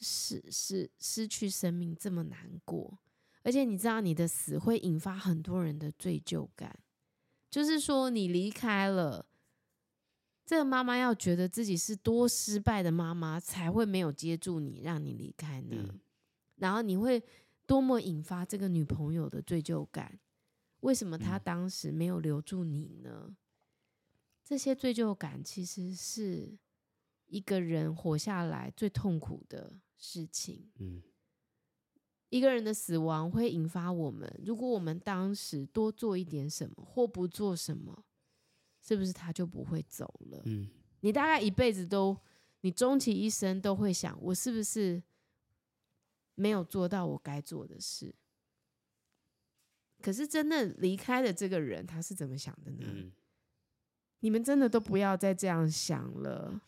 [0.00, 2.98] 失失失去生命这么难过？
[3.42, 6.74] 而且你知道，你的死会引发很多人的罪疚感，
[7.54, 9.24] 就是说你离开了。
[10.44, 15.76] 这个妈妈要觉得自己是多失败的妈妈，才会没有接住你，让你离开呢？
[15.88, 16.00] 嗯、
[16.56, 17.22] 然后你会
[17.64, 20.18] 多么引发这个女朋友的罪疚感？
[20.80, 23.26] 为什么她当时没有留住你呢？
[23.28, 23.36] 嗯、
[24.44, 26.58] 这些罪疚感其实是
[27.26, 30.72] 一个人活下来最痛苦的事情。
[30.80, 31.00] 嗯、
[32.34, 38.04] 一个人的死亡会引发我们，如果我们当时多做一点什么，或不做什么。
[38.86, 40.42] 是不是他就不会走了？
[40.44, 40.68] 嗯，
[41.00, 42.14] 你大概一辈子都，
[42.62, 45.02] 你终其一生都会想，我是不是
[46.34, 48.12] 没有做到我该做的事？
[50.02, 52.84] 可是真的离开了这个人，他是怎么想的呢？
[52.86, 53.12] 嗯，
[54.20, 56.60] 你们真的都不要再这样想了，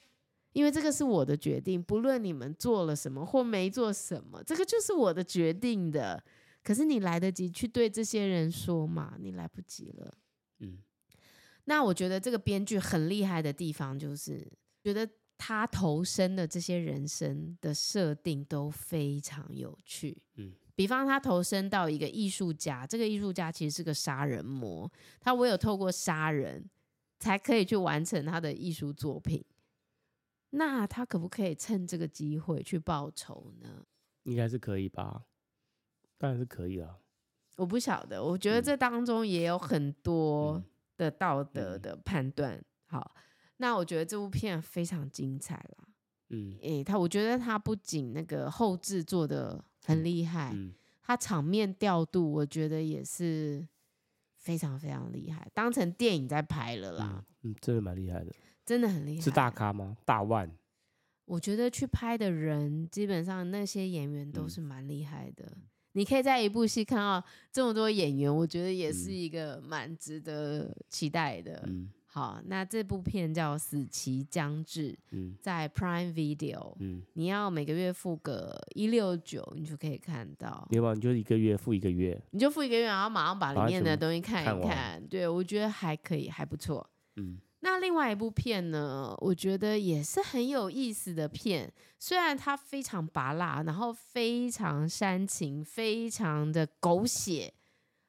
[0.56, 6.24] 因为这个是我的决定，不论你们做了什么或没做什么，这个就是我的决定的。
[6.62, 9.18] 可是你来得及去对这些人说吗？
[9.20, 10.14] 你来不及了。
[10.60, 10.78] 嗯。
[11.66, 14.50] 那我觉得这个编剧很厉害的地方，就是
[14.82, 20.16] 觉得他投身的这些人生的设定都非常有趣。
[20.36, 24.90] 嗯，比方他投身到一个艺术家，这个艺术家其实是个杀人魔，
[25.20, 26.64] 他唯有透过杀人
[27.18, 29.44] 才可以去完成他的艺术作品。
[30.56, 33.86] 那他可不可以趁这个机会去报仇呢？
[34.24, 35.24] 应该是可以吧，
[36.18, 36.98] 当然是可以了。
[37.56, 40.54] 我不晓得，我觉得这当中也有很多。
[40.56, 40.64] 嗯
[40.98, 43.14] 的道德的判断，嗯、好，
[43.58, 45.88] 那我觉得这部片非常精彩啦。
[46.30, 53.68] 嗯，诶，他我觉得他不仅那个后制做的很厉害，嗯，他场面调度我觉得也是
[54.38, 57.22] 非常非常厉害，当成电影在拍了啦。
[57.42, 58.32] 嗯，嗯真的蛮厉害的，
[58.66, 59.22] 真的很厉害。
[59.22, 59.96] 是大咖吗？
[60.04, 60.50] 大腕？
[61.24, 65.46] 我觉得去拍的人，基本上那些演员都是蛮厉害的。
[65.46, 65.62] 嗯
[65.96, 71.64] 你可以在一部戏看到这么多演员，我觉得也是一个蛮值得期待的。
[71.66, 80.68] 嗯、好，那这部片叫《死期将至》，嗯、在 Prime Video，嗯、你要每个月付个一六九，你就可以看到。
[80.70, 84.60] 没有，你就一个月付一个月，你就付一个月，然后马上把里面的东西看一看。
[84.68, 86.86] 看对，我觉得还可以，还不错。
[87.14, 87.40] 嗯。
[87.68, 97.52] 那另外一部片呢，我觉得也是很有意思的片，虽然它非常拔辣，然后非常煽情，非常的狗血，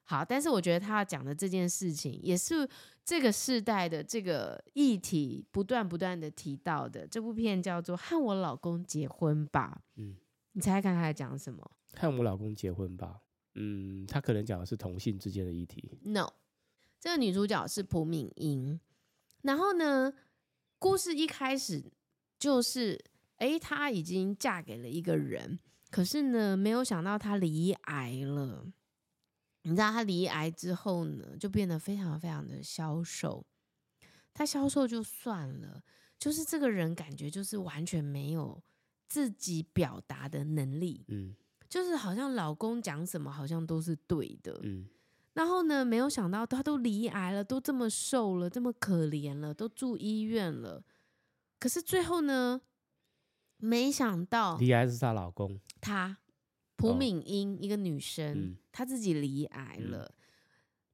[0.04, 2.66] 好，但是我觉得他要讲的这件事情，也是
[3.04, 7.04] 这个世代的这个议题不断不断的提到的。
[7.04, 10.16] 这部片叫做《和我老公结婚吧》，嗯，
[10.52, 11.68] 你猜猜看他在讲什么？
[11.94, 13.20] 和我老公结婚吧，
[13.56, 15.98] 嗯，他可能讲的是同性之间的议题。
[16.04, 16.28] No，
[17.00, 18.78] 这个女主角是朴敏英。
[19.42, 20.12] 然后呢，
[20.78, 21.92] 故事一开始
[22.38, 23.02] 就是，
[23.36, 25.58] 哎，她已经嫁给了一个人，
[25.90, 28.66] 可是呢，没有想到她罹癌了。
[29.62, 33.46] 你知道她罹癌之后呢，就变得非常非常的消瘦。
[34.34, 35.82] 她消瘦就算了，
[36.18, 38.62] 就是这个人感觉就是完全没有
[39.08, 41.34] 自己表达的能力，嗯，
[41.68, 44.88] 就是好像老公讲什么好像都是对的，嗯。
[45.38, 50.82] 然后呢，没有想到她都离癌了，都这么瘦了，这么可怜了，都住医院了。
[51.60, 52.60] 可是最后呢，
[53.58, 56.18] 没想到离癌是她老公，她
[56.74, 60.12] 朴敏英、哦、一个女生，嗯、她自己离癌了，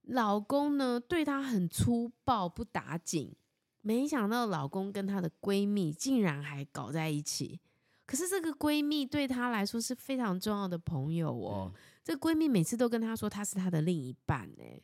[0.02, 3.34] 嗯、老公呢对她很粗暴，不打紧。
[3.80, 7.58] 没想到老公跟她的闺蜜竟然还搞在一起。
[8.04, 11.72] 可是这个闺蜜对她来说是非常重要的朋友哦。
[11.74, 14.80] 嗯这闺蜜每次都跟她说她是她的另一半哎，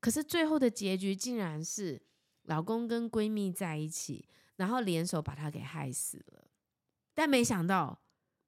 [0.00, 2.00] 可是最后的结局竟然是
[2.44, 6.46] 老公跟闺蜜在一起，然后联手把她给害死了。
[7.12, 7.98] 但没想到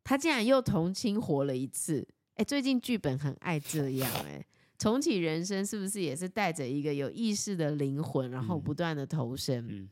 [0.05, 2.45] 她竟然又重新活了一次哎！
[2.45, 4.47] 最近剧本很爱这样哎，
[4.79, 9.67] 重启人生是不是也是带着一个有意识的灵魂，然后不断的投身？
[9.69, 9.91] 嗯，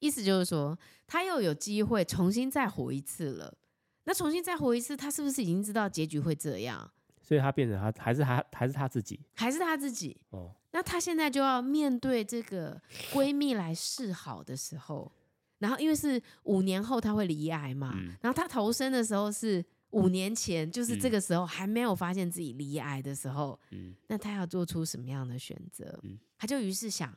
[0.00, 3.56] 意思就是说她又有机会重新再活一次了。
[4.04, 6.92] 那重新再活一次，他是不是已经知道结局会这样？
[7.26, 10.16] 所以他变成他还是他还是他自己，还是他自己？
[10.30, 15.10] 哦，那他现在就要面对这个闺蜜来示好的时候，
[15.58, 25.98] 然后因为是五年后他会离癌嘛，嗯、然后他投生的时候是五年前，就是这个时候还没有发现自己离癌的时候，嗯，那他要做出什么样的选择？
[26.04, 27.12] 嗯，他就于是想，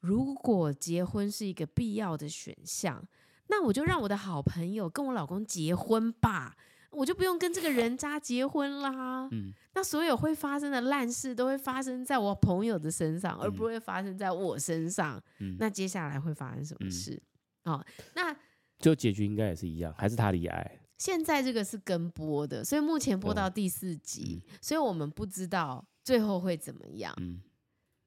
[0.00, 3.06] 如果结婚是一个必要的选项，
[3.46, 6.56] 那我就让我的好朋友跟我老公结婚吧。
[6.94, 9.28] 我就不用跟这个人渣结婚啦。
[9.32, 15.22] 嗯，那所有会发生的烂事都会发生在我朋友的身上，而不会发生在我身上。
[15.40, 17.20] 嗯，那接下来会发生什么事？
[17.64, 18.34] 嗯、哦，那
[18.78, 20.80] 就结局应该也是一样，还是他离癌？
[20.98, 27.12] 现在这个是跟播的，所以目前播到第四集，嗯、所以我们不知道最后会怎么样。
[27.18, 27.42] 嗯，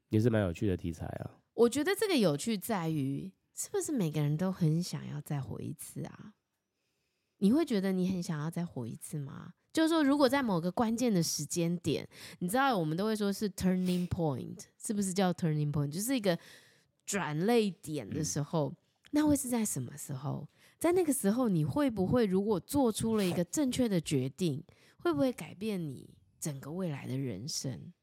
[0.09, 1.31] 也是蛮有趣的题材啊。
[1.53, 6.33] 我觉得这个有趣在于，是不是每个人都很想要再活一次啊？
[7.39, 9.53] 你会觉得你很想要再活一次吗？
[9.73, 12.07] 就是说，如果在某个关键的时间点，
[12.39, 15.91] 你知道我们都会说是 turning point，是不是叫 turning point？
[15.91, 16.38] 就是一个
[17.05, 18.73] 转捩点的时候，
[19.11, 20.47] 那会是在什么时候？
[20.79, 24.63] 在那个时候，你会不会如果做出了一个正确的决定，
[24.97, 26.09] 会不会改变你
[26.39, 27.93] 整个未来的人生？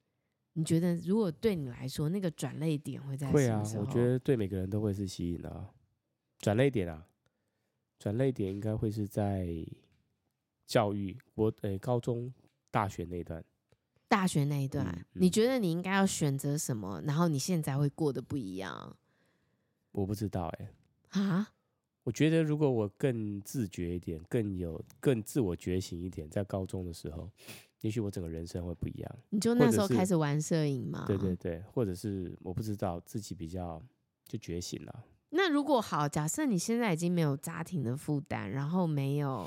[0.52, 3.84] 你觉得如果对你来说，那个转捩点会在什么时候？
[3.84, 5.70] 会啊，我觉得对每个人都会是吸引的啊，
[6.38, 7.04] 转捩点啊。
[8.04, 9.48] 转泪点应该会是在
[10.66, 12.30] 教育我诶、欸，高中、
[12.70, 13.42] 大学那一段。
[14.08, 17.00] 大学那一段，嗯嗯、你觉得你应该要选择什么？
[17.06, 18.94] 然后你现在会过得不一样？
[19.92, 20.68] 我不知道哎、
[21.12, 21.20] 欸。
[21.22, 21.54] 啊？
[22.02, 27.30] 我觉得如果我更自觉一点，更有更自我觉醒一点，在高中的时候，
[27.80, 29.18] 也许我整个人生会不一样。
[29.30, 31.06] 你就那时候开始玩摄影吗？
[31.06, 33.82] 对对对，或者是我不知道自己比较
[34.26, 35.04] 就觉醒了。
[35.36, 39.44] 那如果好，假设你现在已经没有家庭的负担，然后没有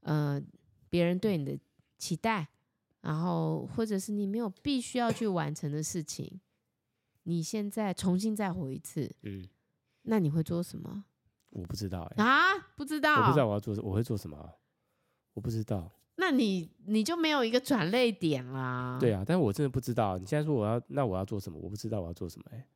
[0.00, 0.42] 呃
[0.90, 1.56] 别人对你的
[1.96, 2.48] 期待，
[3.02, 6.40] 然后或者是你没有必须要去完成的事情，
[7.22, 9.48] 你现在重新再活一次，嗯，
[10.02, 11.04] 那你会做什么？
[11.50, 12.24] 我不知道哎、欸。
[12.24, 12.40] 啊，
[12.74, 13.20] 不知道？
[13.20, 14.36] 我不知道我要做，我会做什么？
[15.34, 15.88] 我不知道。
[16.16, 18.98] 那你你就没有一个转泪点啦？
[19.00, 20.18] 对啊，但是我真的不知道。
[20.18, 21.58] 你现在说我要，那我要做什么？
[21.62, 22.66] 我不知道我要做什么哎、欸。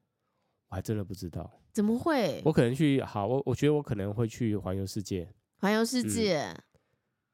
[0.69, 2.43] 我还真的不知道，怎么会？
[2.45, 6.62] 我可能去，好，我我觉得我可能会去环游世界，环游世界，嗯，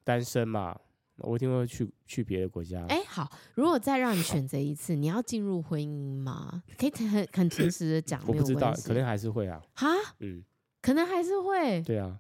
[0.05, 0.78] 单身嘛，
[1.16, 2.85] 我一定会去去别的国家。
[2.89, 6.62] 哎，好，如果再让你选择一次，你要进入婚姻吗？
[6.76, 9.62] 可以很很诚实的讲，我不知道，可能还是会啊。
[9.74, 9.89] 哈，
[10.20, 10.45] 嗯，
[10.83, 11.80] 可能还是会。
[11.83, 12.18] 对啊，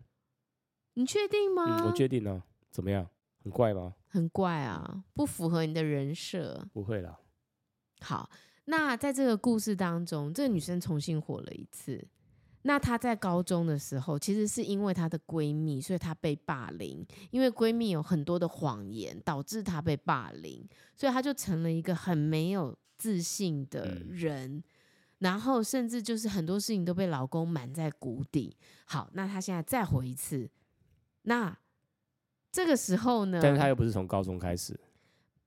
[0.94, 1.82] 你确定吗？
[1.82, 2.42] 嗯，我确定啊。
[2.70, 3.06] 怎么样？
[3.44, 3.94] 很怪吗？
[4.08, 6.66] 很怪啊，不符合你的人设。
[6.72, 7.18] 不会啦。
[8.00, 8.30] 好。
[8.66, 12.06] 那在这个故事当中，这个女生重新火了一次。
[12.64, 17.04] 那她在高中的时候，其实是因为她的闺蜜，所以她被霸凌。
[17.32, 24.58] 因为闺蜜有很多的谎言，导致她被霸凌，所以她就成了一个很没有自信的人。
[24.58, 24.64] 嗯、
[25.18, 28.56] 然后甚至就是很多事情都被老公瞒在鼓底。
[28.84, 30.48] 好，那她现在再活一次。
[31.22, 31.58] 那
[32.52, 33.40] 这个时候呢？
[33.42, 34.78] 但是她又不是从高中开始，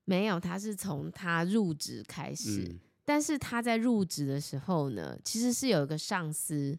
[0.04, 2.64] 没有，她是从她入职开始。
[2.68, 6.76] 嗯但是他在入职的时候呢，其实是有一个上司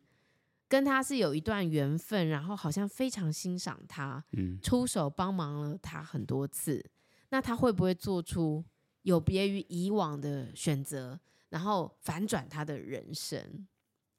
[0.67, 6.85] 跟他是有一段缘分，然后好像非常欣赏他，嗯，出手帮忙了他很多次。
[7.29, 8.63] 那他会不会做出
[9.03, 11.17] 有别于以往的选择，
[11.49, 13.65] 然后反转他的人生？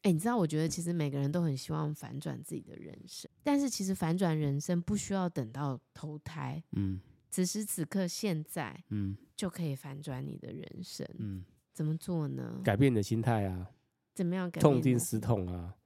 [0.02, 6.98] 哎，你知道，我觉得其实每个人都很希望反转自己的人生，但是其实反转人生不需要等到投胎，嗯，
[7.28, 11.44] 此时此刻现在，嗯，就可以反转你的人生，嗯。
[11.78, 12.60] 怎么做呢？
[12.64, 13.68] 改变你的心态啊！
[14.12, 14.62] 怎么样改变？
[14.62, 15.76] 痛定思痛啊！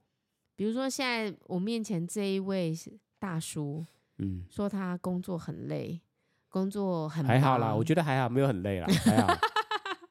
[0.55, 2.73] 比如说，现在我面前这一位
[3.19, 3.85] 大叔，
[4.17, 6.01] 嗯，说他工作很累，
[6.49, 9.37] 工作很还好啦，我觉得还好，没有很累啦，还好。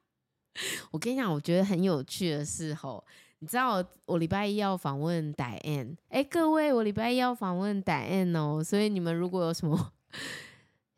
[0.93, 3.05] 我跟你讲，我觉得很有趣的是吼，
[3.41, 9.93] 你知道我，我礼拜一要访问 Diane，哎，各位，我礼拜一要访问 Diane 哦，所以你们如果有什么。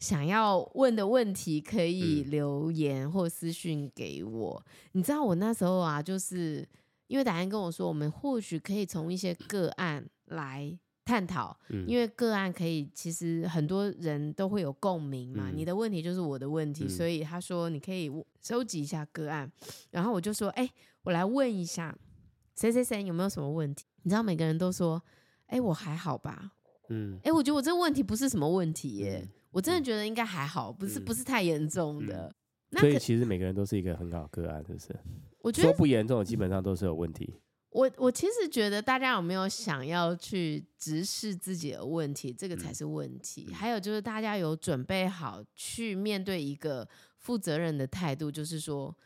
[0.00, 4.62] 想要问的问题可以留言或私讯给我。
[4.66, 6.66] 嗯、你知道我那时候啊，就是
[7.06, 15.50] 因为达安跟我说，我们或许可以从一些个案来探讨，嗯、因为个案可以，其实很多人都会有共鸣嘛。
[15.50, 18.10] 嗯、你的问题就是我的问题，嗯、所以他说你可以
[18.42, 19.50] 收集一下个案。
[19.90, 20.72] 然后我就说，哎、欸，
[21.04, 21.96] 我来问一下
[22.56, 23.84] 谁谁谁有没有什么问题？
[24.02, 25.02] 你知道每个人都说，
[25.46, 26.52] 哎、欸，我还好吧。
[26.88, 29.22] 嗯，哎、欸，我觉得我这个问题不是什么问题耶。
[29.22, 32.34] 嗯我真的觉得应该还好，不是不是太严重的。
[32.72, 34.88] 所以其实每个人都是一个很好的个案，是不是？
[35.38, 37.32] 我觉得说不严重的基本上都是有问题。
[37.70, 43.46] 我我其实觉得大家有没有想要去直视自己的问题，这个才是问题。
[43.48, 46.88] 嗯、还有就是大家有准备好去面对一个
[47.18, 48.96] 负责任的态度，就是说，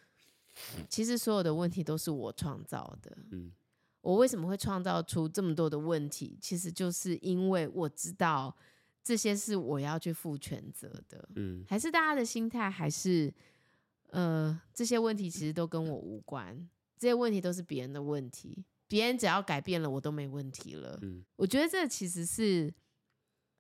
[0.88, 3.14] 其实所有的问题都是我创造的。
[3.32, 3.53] 嗯，
[4.01, 6.38] 我为什么会创造出这么多的问题？
[6.40, 8.55] 其实就是因为我知道
[9.09, 11.27] 这些是我要去负全责的。
[11.37, 13.33] 嗯，还是大家的心态还是，
[14.11, 16.69] 呃，这些问题其实都跟我无关。
[16.99, 20.99] 这些问题都是别人的问题，别人只要改变了，我都没问题了。
[21.01, 22.71] 嗯，我觉得这其实是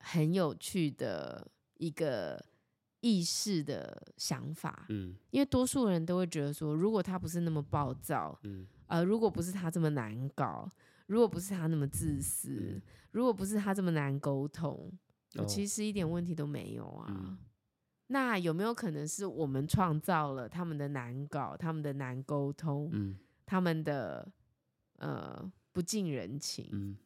[0.00, 2.44] 很有趣的一个
[3.00, 4.84] 意识的想法。
[4.90, 10.68] 嗯，因为多数人都会觉得说，如果他不是那么暴躁，嗯，呃，如果不是他这么难搞，
[11.06, 12.82] 如果不是他那么自私，嗯，
[13.12, 14.92] 如果不是他这么难沟通，
[15.34, 17.06] 我其实一点问题都没有啊。
[17.08, 17.38] 嗯，
[18.08, 22.88] 那有没有可能是我们创造了他们的难搞，他们的难沟通？
[22.92, 23.18] 嗯。
[23.50, 24.30] 他们的
[24.98, 26.98] 呃不近人情，嗯，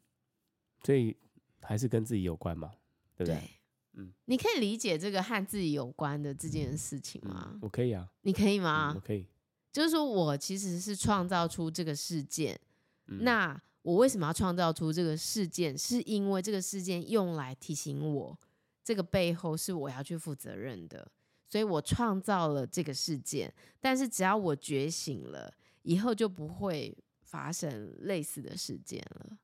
[0.82, 1.16] 所以
[1.60, 2.72] 还是跟自己有关嘛，
[3.14, 3.36] 对不对？
[3.36, 3.50] 对，
[3.92, 7.50] 嗯，你可以理解这个和自己有关的这件事情吗？
[7.52, 9.00] 嗯，我可以啊，你可以吗？
[9.04, 9.24] 可以，
[9.70, 12.60] 就是说我其实是创造出这个事件，
[13.06, 15.76] 嗯，那我为什么要创造出这个事件？
[15.76, 18.38] 是因为这个事件用来提醒我，
[18.82, 21.06] 这个背后是我要去负责任的，
[21.48, 23.52] 所以我创造了这个事件。
[23.80, 25.52] 但是只要我觉醒了。
[25.84, 29.36] 以后就不会发生类似的事件了。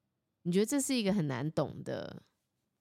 [0.42, 2.22] 你觉得这是一个很难懂的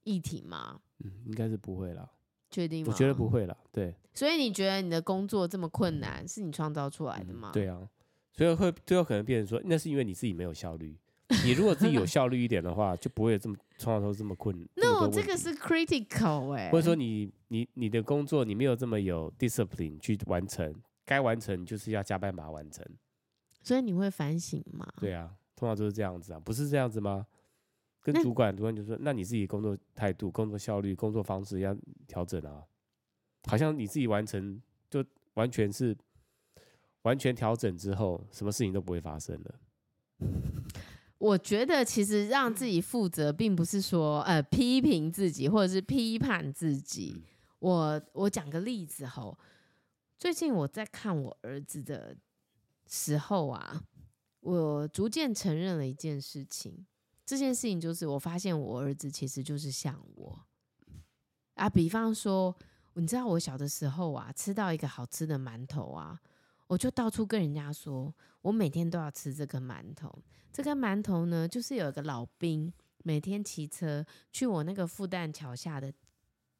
[0.03, 0.79] 议题吗？
[0.99, 2.07] 嗯，应该是不会啦。
[2.51, 2.93] 确定吗？
[2.93, 3.57] 我觉得不会啦。
[3.71, 3.95] 对。
[4.13, 7.49] 所以你觉得你的工作这么困难，是你创造出来的吗？
[7.51, 7.89] 嗯，对啊。
[8.31, 10.95] 所以会最后可能变成说，那是因为你自己没有效率。
[11.43, 16.71] 你如果自己有效率一点的话，就不会这么创造出这么困 那我这个是 critical 哎、欸。
[16.71, 20.73] 或者说你你你的工作你没有这么有 discipline 去完成，
[21.05, 22.86] 该完成就是要加班把它完成。
[23.61, 24.88] 所以你会反省吗？
[25.01, 27.28] 对啊，通常都是这样子啊，不是这样子吗？
[28.01, 31.75] 跟主管，主管就说：“那你自己工作态度、工作效率、工作方式要
[32.07, 32.63] 调整啊。”
[33.49, 35.03] 好像你自己完成，就
[35.34, 35.93] 完全是
[37.01, 39.55] 完全调整之后，什么事情都不会发生了。
[41.18, 47.24] 我觉得其实让自己负责，并不是说呃批评自己或者是批判自己。
[47.59, 49.38] 我我讲个例子吼，
[50.18, 52.15] 最近我在看我儿子的。
[52.89, 53.84] 时候啊，
[54.39, 56.86] 我逐渐承认了一件事情，
[57.26, 60.39] 这件事情就是我发现我儿子其实就是像我
[61.55, 61.70] 啊。
[61.70, 62.55] 比方说，
[62.93, 66.18] 你知道我小的时候啊，吃到一个好吃的馒头啊，
[66.68, 70.13] 我就到处跟人家说，我每天都要吃这个馒头。
[70.51, 72.72] 这个馒头呢，就是有一个老兵
[73.03, 75.93] 每天骑车去我那个复旦桥下的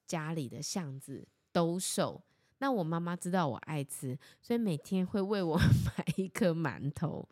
[0.05, 2.24] 家里的巷子兜售。
[2.60, 7.28] 那我妈妈知道我爱吃，所以每天会为我 买一颗馒头。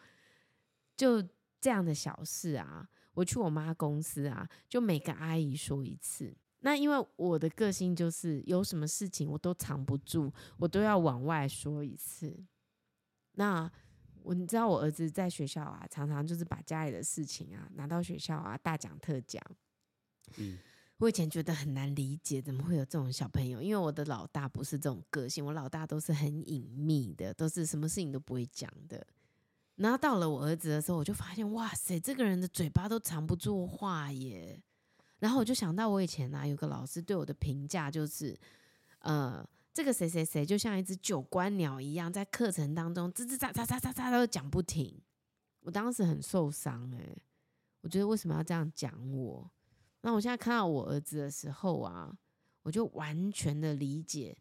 [0.98, 1.22] 就
[1.60, 6.36] 这样的小事啊，我去我妈公司啊，就每个阿姨说一次。
[6.60, 12.36] 那因为我的个性就是有什么事情我都藏不住，我都要往外说一次。
[13.36, 13.72] 那
[14.24, 19.42] 我你知道我儿子在学校啊，常常就是把家里的事情啊拿到学校啊大讲特讲。
[20.38, 20.58] 嗯。
[21.00, 23.62] 我以前觉得很难理解，怎么会有这种小朋友？
[23.62, 29.06] 因为我的老大不是这种个性，我老大都是很隐秘的，都是什么事情都不会讲的。
[29.76, 34.58] 然后到了我儿子的时候，我就发现，哇塞，这个人的嘴巴都藏不住话耶。
[35.20, 38.34] 然后我就想到我以前啊，有个老师对我的评价就是，
[39.00, 39.46] 呃，
[39.76, 44.98] 这个谁谁谁就像一只九官鸟一样，在课程当中吱吱喳喳喳喳喳都讲不停。
[45.60, 47.22] 我当时很受伤诶，
[47.82, 49.52] 我觉得为什么要这样讲我？
[50.00, 52.18] 那我现在看到我儿子的时候啊，
[52.62, 54.38] 我就完全的理解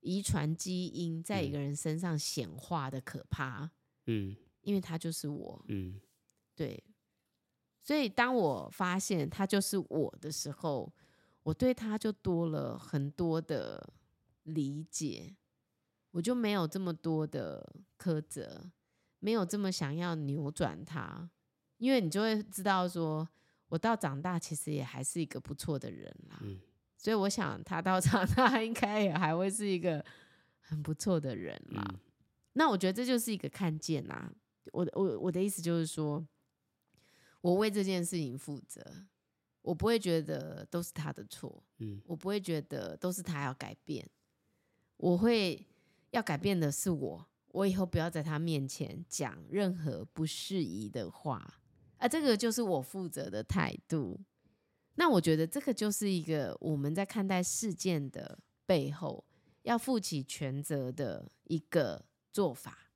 [0.00, 3.70] 遗传基因在一个人身上显化的可怕。
[4.06, 5.64] 嗯，因为他就是我。
[5.68, 6.00] 嗯，
[6.56, 6.82] 对。
[7.84, 10.92] 所以当我发现他就是我的时候，
[11.44, 13.88] 我对他就多了很多的
[14.46, 15.36] 理解，
[16.10, 18.70] 我就没有这么多的苛责，
[19.18, 21.30] 没有这么想要扭转他，
[21.76, 23.28] 因为你就会知道说。
[23.68, 26.60] 我到长大其实也还是一个不错的人啦，嗯，
[26.96, 30.06] 所以我想他到长大 应该也还会是一个
[30.60, 31.84] 很不错的人啦。
[31.92, 31.98] 嗯，
[32.52, 34.32] 那我觉得这就是一个看见呐。
[34.70, 36.24] 我我我的意思就是说，
[37.40, 38.80] 我为这件事情负责，
[39.62, 44.08] 我不会觉得都是他的错，嗯，我不会觉得都是他要改变，
[44.96, 45.66] 我会
[46.10, 51.60] 要改变的是我，我以后不要在他面前讲任何不适宜的话。
[51.98, 54.20] 啊，这个就是我负责的态度。
[54.96, 59.24] 那我觉得这个就是一个我们在看待事件的背后
[59.62, 62.90] 要负起全责的一个做法。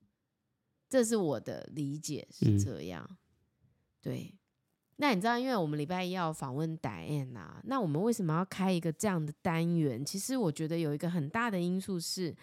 [0.88, 3.06] 这是我的理解是这样。
[3.10, 3.16] 嗯。
[4.00, 4.39] 对。
[5.02, 10.04] 那你知道，因为我们礼拜一要访问 Diane 啊，那我们为什么要开一个这样的单元？
[10.04, 12.36] 其实我觉得有一个很大的因素是，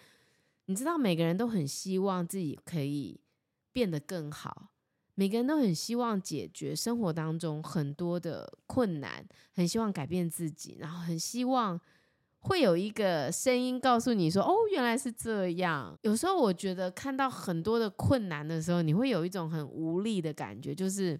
[0.66, 3.20] 你知道，每个人都很希望自己可以
[3.72, 4.70] 变得更好，
[5.14, 11.80] 每个人都很希望解决生活当中很多的困难，很希望改变自己，然后很希望
[12.40, 21.16] 会有一个声音告诉你说：“哦，原来是这样。”有时候我觉得看到很多的困难的时候，你会有一种很无力的感觉，就是。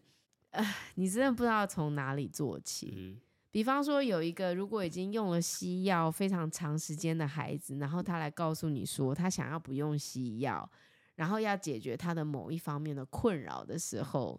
[0.51, 0.65] 呃，
[0.97, 2.95] 你真的不知道从哪里做起。
[2.97, 3.21] 嗯。
[3.51, 10.71] 比方说，有一个如果已经用了西药非常长时间的孩子，然后他来告诉你说他想要不用西药，
[11.17, 14.39] 然后要解决他的某一方面的困扰的时候，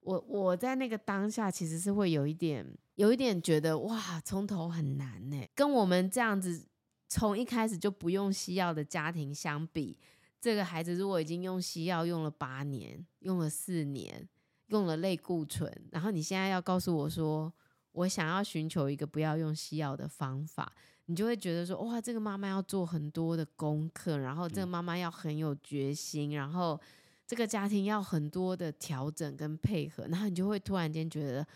[0.00, 2.66] 我我在那个当下其实是会有一点
[2.96, 5.46] 有一点觉得哇，从头很难呢。
[5.54, 6.66] 跟我们这样子
[7.08, 9.96] 从一开始就不用西药的家庭相比，
[10.40, 14.28] 这个孩子如果已经用西药用了八年，用了四年。
[14.68, 17.52] 用了类固醇，然后你现在要告诉我说，
[17.92, 20.72] 我想要寻求一个不要用西药的方法，
[21.06, 26.80] 你就会觉得说，哇，这个妈妈要做很多的功课，然后这个妈妈要很有决心，然后
[27.26, 31.46] 这个家庭要很多的调整跟配合，然后你就会突然间觉得，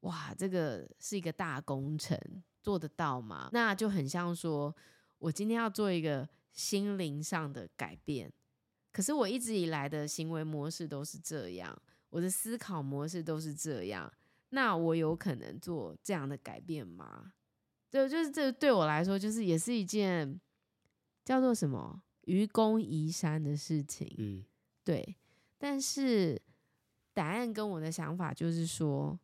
[0.00, 2.18] 哇，这个是一个大工程，
[2.62, 3.50] 做得到吗？
[3.52, 4.74] 那就很像说
[5.18, 8.32] 我今天要做一个心灵上的改变，
[8.90, 11.78] 可是我一直以来的行为模式都是这样。
[12.12, 14.12] 我的思考模式都是这样，
[14.50, 17.32] 那我有可能做这样的改变吗？
[17.90, 20.38] 对，就是这对我来说，就是也是一件
[21.24, 24.14] 叫做什么愚公移山的事情。
[24.18, 24.44] 嗯，
[24.84, 25.16] 对。
[25.56, 26.38] 但是
[27.14, 29.18] 答案跟我的想法就是说，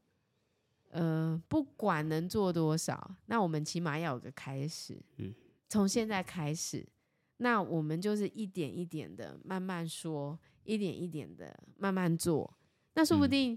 [0.89, 4.99] 呃，不管能做多少，那我们起码要有个开始。
[5.16, 5.34] 嗯，
[5.68, 6.89] 从现在开始，
[7.36, 12.55] 那我们就是一点一点的慢慢说，一点一点的慢慢做。
[12.99, 13.57] 那说不定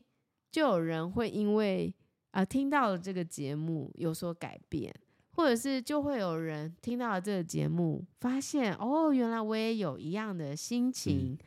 [0.52, 1.92] 就有人会因为
[2.30, 4.94] 啊、呃、听到了这个节目有所改变，
[5.32, 11.38] 或者是就会有人听到了这个节目，发现哦，原来我也有一样的心情，嗯、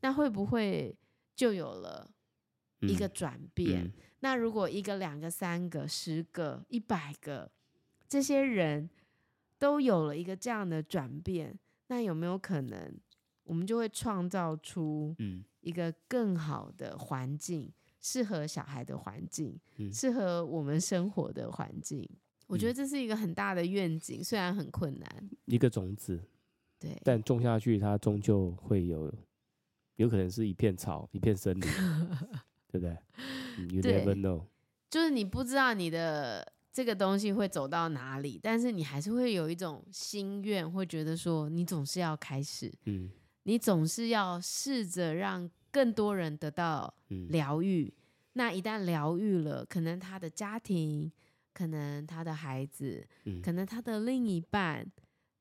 [0.00, 0.98] 那会不会
[1.36, 2.10] 就有了
[2.80, 3.84] 一个转变？
[3.84, 7.48] 嗯嗯、那如果一个、两个、三个、十个、一百个
[8.08, 8.90] 这些人
[9.60, 12.92] 都有了一个这样的转变，那有没有可能
[13.44, 15.44] 我们就会创造出嗯？
[15.64, 22.02] 一个更好的环境，适合小孩的环境，嗯、适合我们生活的环境。
[22.02, 22.16] 嗯、
[22.48, 25.30] 我觉得这是一个很大的愿景，虽然很困难。
[25.46, 26.22] 一个种子，
[26.78, 29.12] 对，但种下去，它终究会有，
[29.96, 31.62] 有可能是一片草，一片森林，
[32.70, 32.96] 对不对
[33.70, 34.44] ？You never know。
[34.90, 42.70] 就是你不知道你的这个东西会走到哪里，但是你还是会有一种心愿，会觉得说，你总是要开始。
[42.84, 43.10] 嗯。
[43.44, 46.94] 你总是要试着让更多人得到
[47.28, 48.02] 疗愈，嗯、
[48.34, 51.10] 那一旦疗愈了，可能他的家庭，
[51.52, 54.90] 可能他的孩子，嗯、可能他的另一半，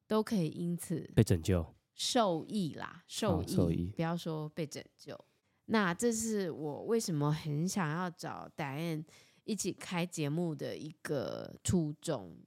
[0.08, 5.18] 都可以因此被拯救、受益啦，受益，哦、受益，不要说被拯救。
[5.66, 9.06] 那这是我为什么很想要找 Diane
[9.46, 12.38] 一起开节目的一个初衷。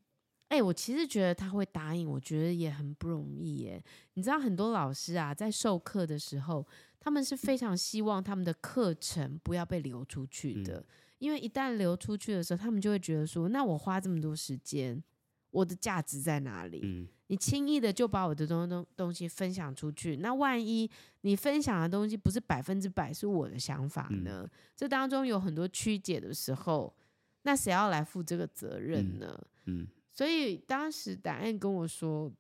[0.49, 3.83] 哎、欸，我其实觉得他会答应，我觉得也很不容易耶。
[4.15, 6.65] 你知道，很多老师啊，在授课的时候，
[7.01, 10.85] 他们是非常希望他们的课程不要被流出去的，嗯、
[11.19, 15.03] 因为一旦流出去的时候，他们就会觉得说，那我花这么多时间，
[15.51, 16.81] 我的价值在哪里？
[16.85, 20.89] 嗯、你轻易的就把我的东东东西分享出去，那万一
[21.23, 24.43] 你分享的东西不是百分之百是我的想法呢？
[24.45, 26.95] 嗯、这当中有很多曲解的时候，
[27.43, 29.37] 那谁要来负这个责任呢？
[29.65, 29.81] 嗯。
[29.81, 32.33] 嗯所以当时答案跟我说，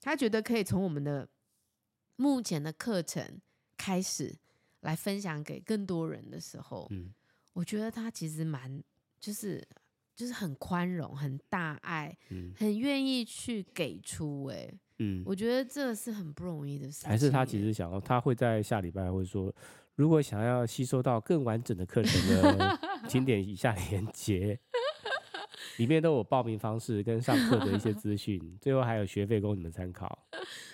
[0.00, 1.28] 他觉得可以从我们的
[2.14, 3.40] 目前的课程
[3.76, 4.32] 开始
[4.82, 7.12] 来分享给更多人的时候，嗯，
[7.52, 8.80] 我觉得他其实蛮
[9.18, 9.66] 就是
[10.14, 17.08] 就是很宽容、很大爱、嗯，很愿意去给出、欸，哎，嗯，我觉得这是很不容易的事情。
[17.08, 19.52] 还是他其实想要，他会在下礼拜会说，
[19.96, 22.78] 如果想要吸收到更完整的课程呢，
[23.10, 24.56] 请点以下连结。
[25.78, 30.18] 里面都有报名方式跟上课的一些资讯， 最后还有学费供你们参考。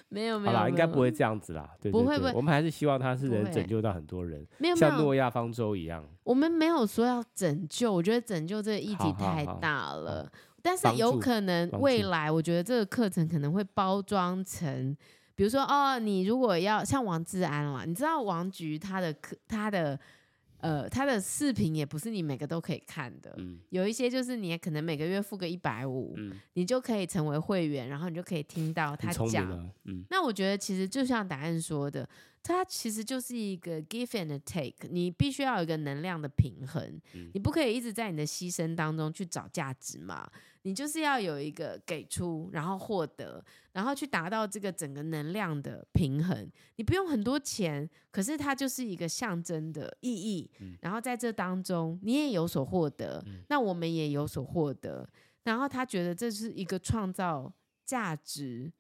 [0.09, 1.71] 没有没有，好啦，应该不会这样子啦。
[1.81, 6.05] 对对对，不会不会，我们还是希望他是能拯救到很多人，没有像诺亚方舟一样。
[6.25, 10.31] 我们没有说要拯救，我觉得拯救这个议题太大了。
[10.63, 14.97] 但是有可能未来，我觉得这个课程可能会包装成，
[15.35, 19.99] 比如说哦，你如果要像王志安啦，你知道王菊他的课他的。
[20.61, 26.17] 呃，他的视频也不是你每个都可以看的，嗯、有一些就是你可能每个月付个一百五，
[26.55, 29.73] 你就可以成为会员，然后你就可以听到他讲。
[29.85, 32.09] 嗯、那我觉得其实就像答案说的，
[32.43, 40.31] 它其实就是一个 give and take，你必须要有一个能量的平衡，嗯、你不可以一直在你的牺牲当中去找价值嘛，
[40.63, 46.51] 你就是要有一个给出，然后获得，然后去达到这个整个能量的平衡。
[46.77, 55.09] 你不用很多钱，可是它就是一个象征的意义，嗯、然后在这当中你也有所获得，嗯、那我们也有所获得，
[55.45, 57.53] 然后他觉得这是一个创造
[57.85, 58.73] 价值。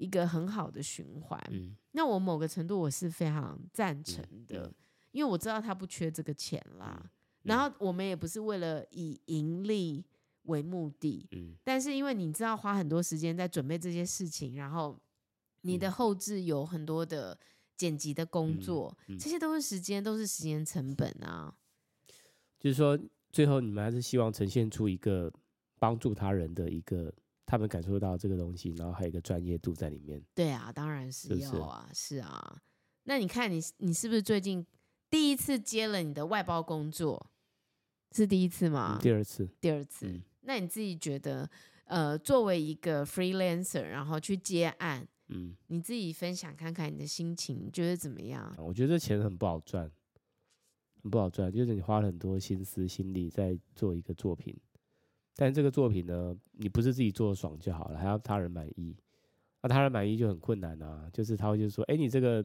[0.00, 4.72] 一个很好的循环，嗯、那我某个程度我是非常赞成的，
[5.10, 7.02] 因为我知道他不缺这个钱啦。
[7.02, 7.10] 嗯、
[7.42, 10.06] 然后我们也不是为了以盈利
[10.48, 15.00] 为目的，嗯、但是因为你知道花很多时间在准备这些事情，然后
[15.62, 17.38] 你的后置有很多的
[17.76, 21.56] 剪辑的工作，嗯嗯、这些都是时间，都是时间成本啊。
[22.58, 22.98] 就是说，
[23.30, 25.32] 最后你们还是希望呈现出一个
[25.78, 27.14] 帮助他人的一个。
[27.50, 30.22] 他们感受到这个东西，然后还有一个专业度在里面。
[30.34, 32.62] 对啊，当然是要啊，是，是，是啊。
[33.04, 34.66] 那你看你，你你是不是最近
[35.08, 37.30] 第一次接了你的外包工作？
[38.12, 38.98] 是第一次吗？
[38.98, 40.08] 嗯、第二次，第二次。
[40.08, 41.48] 嗯、那你自己觉得，
[41.84, 48.54] 呃，作为一个 freelancer，然后去接案，嗯，你自己分享看看你的心情，你觉得怎么样？
[48.58, 49.90] 我觉得这钱很不好赚，
[51.02, 54.56] 很不好赚，就是你花了很多心思心力在做一个作品。
[55.34, 58.96] 但这个作品呢，你不是自己做爽就好了，还要他人满意。
[59.62, 62.44] 那他人满意就很困难啊，就是他会就说，哎，你这个，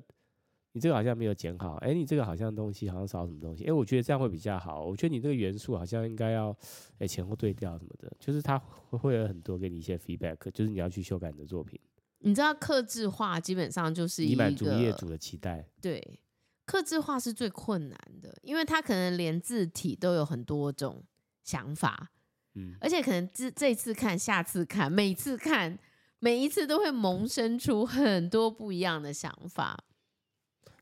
[0.74, 6.56] 你这个好像没有剪好，哎，你这个好像东西好像少什么东西，哎，我觉得这样会比较好，我觉得你这个元素好像应该要，
[6.98, 8.58] 哎，前后对调什么的，就是他
[8.90, 11.80] 会会有很多给你一些 feedback，就是你要去修改你的作品。
[12.20, 15.64] 你知道，克制化基本上就是一个，你满足业主的期待。
[15.80, 16.20] 对，
[16.66, 21.04] 克制化是最困难的，因为他可能连字体都有很多种
[21.44, 22.10] 想法。
[22.56, 25.78] 嗯，而且可能这这次看，下次看，每次看，
[26.20, 29.84] 每一次都会萌生出很多不一样的想法。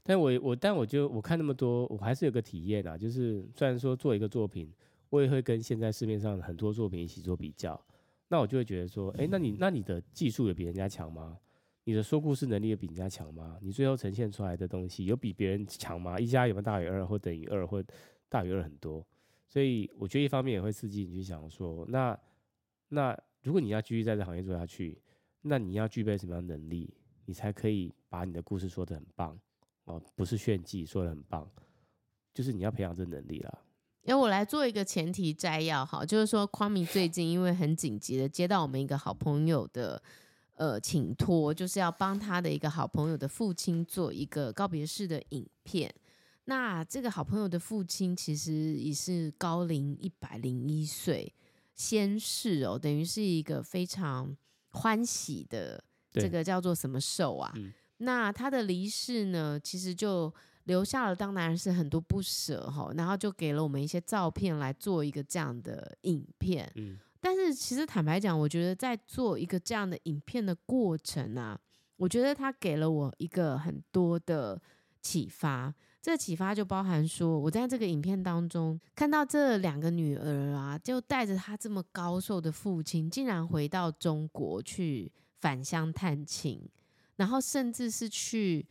[0.03, 4.71] 但我我但我就我看那么多，我还是有个体验啊，就是虽然说做一个作品，
[5.09, 7.79] 我也会跟现在市面上很多作品一起做比较，
[8.27, 11.37] 那我就会觉得说，哎，那你那你的技术有比人家强吗？
[11.83, 13.57] 你的说故事能力有比人家强吗？
[13.61, 16.19] 你最后呈现出来的东西有比别人强吗？
[16.19, 17.83] 一加有没有大于二，或等于二，或
[18.29, 19.05] 大于二很多？
[19.47, 22.17] 所以我觉得一方面也会刺激你去想说，那
[22.89, 24.99] 那如果你要继续在这行业做下去，
[25.41, 26.93] 那你要具备什么样能力，
[27.25, 29.39] 你才可以把你的故事说得很棒
[29.85, 31.49] 哦，不是炫技，说的很棒，
[32.33, 33.59] 就是你要培养这能力啦。
[34.03, 40.01] 因为我来做一个前提摘要，哈，就是说，Kwame 最近因为很紧急的接到我们一个好朋友的
[40.55, 45.93] 呃请托，就是要帮他的一个好朋友的父亲做一个告别式的影片。
[46.45, 51.31] 那这个好朋友的父亲其实也是高龄一百零一岁，
[51.75, 54.35] 先逝哦，等于是一个非常
[54.71, 57.53] 欢喜的这个叫做什么寿啊？
[57.55, 57.71] 嗯、
[58.01, 60.33] 那他的离世呢，其实就
[60.65, 66.71] 留下了当然是很多不舍哈，然后就给了我们一些照片来做一个这样的影片。
[66.75, 71.59] 嗯、但是其实坦白讲，我觉得在做一个这样的影片的过程啊，
[71.97, 74.61] 我觉得他给了我一个很多的
[75.01, 75.73] 启发。
[76.01, 86.59] 这个启发就包含说，我在这个影片当中看到这两个女儿啊，就带着她这么高寿的父亲，竟然回到中国去返乡探亲，
[87.15, 88.65] 然后甚至是去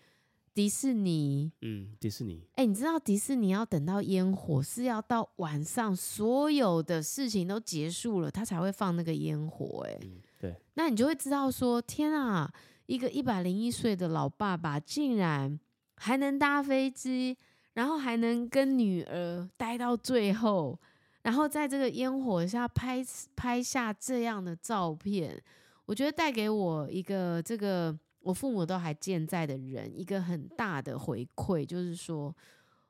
[0.54, 1.50] 迪士尼。
[1.62, 2.42] 嗯，迪士尼。
[2.56, 9.86] 哎，你知道迪士尼要等到烟火是要到晚上，所有的事情都结束了，他才会放那个烟火。
[9.88, 10.56] 哎，嗯，对。
[10.74, 12.52] 那你就会知道说，天啊，
[12.86, 15.58] 一个一百零一岁的老爸爸竟然。
[16.02, 17.36] 还能搭飞机，
[17.74, 20.80] 然后还能跟女儿待到最后，
[21.20, 23.04] 然后在这个烟火下拍
[23.36, 25.38] 拍下这样的照片，
[25.84, 32.34] 我觉得带给我一个这个我父母都还健在的人一个很大的回馈，就是说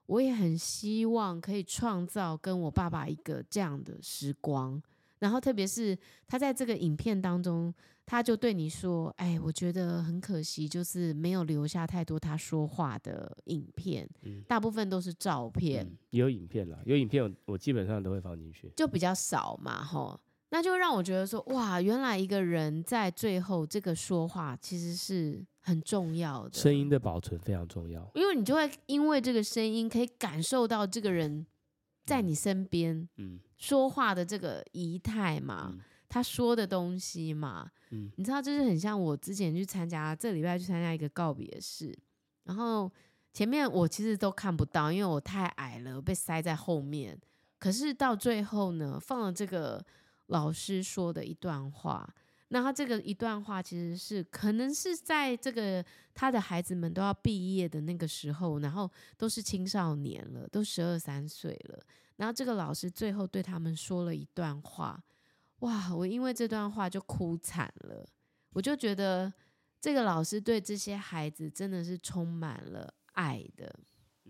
[0.07, 4.83] 我也很希望可以创造跟我爸爸一个这样的时光，
[5.19, 7.73] 然后特别是他在这个影片当中。
[8.07, 15.87] 他就对你说：“哎，我觉得很可惜，就是没有留下太多他说话的影片，嗯、大部分都是照片。
[15.87, 20.19] 嗯、有影片啦，有影片我，我基本上都会放进去，就比较少嘛，吼。
[20.51, 31.47] 那就让我觉得说，哇，原来一个人在最后这个说话其实是很重要的，声音的保存非常重要，因为你就会因为这个声音可以感受到这个人
[32.05, 35.71] 在你身边，嗯，说话的这个仪态嘛。
[35.73, 35.81] 嗯”
[36.13, 41.97] 他说的东西嘛，嗯，你知道，就是很像我之前去参加这礼拜去参加一个告别式，
[42.43, 42.91] 然后
[43.33, 47.17] 前面我其实都看不到，因为我太矮了，被塞在后面。
[47.61, 49.81] 可是到最后呢，放了这个
[50.31, 52.13] 老师说的一段话，
[52.49, 61.79] 那他这个一段话其实是可能是在这个他的孩子们都要毕业的那个时候，然后都是青少年了，都十二三岁了。
[62.17, 65.03] 然后这个老师最后对他们说了一段话，
[65.61, 65.95] 哇！
[65.95, 68.07] 我因为这段话就哭惨了。
[68.53, 69.33] 我就觉得
[69.81, 73.75] 这个老师对这些孩子真的是充满了爱的。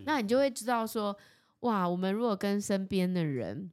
[0.04, 1.16] 那你就会知道说，
[1.60, 1.88] 哇！
[1.88, 3.70] 我们如果跟身边的人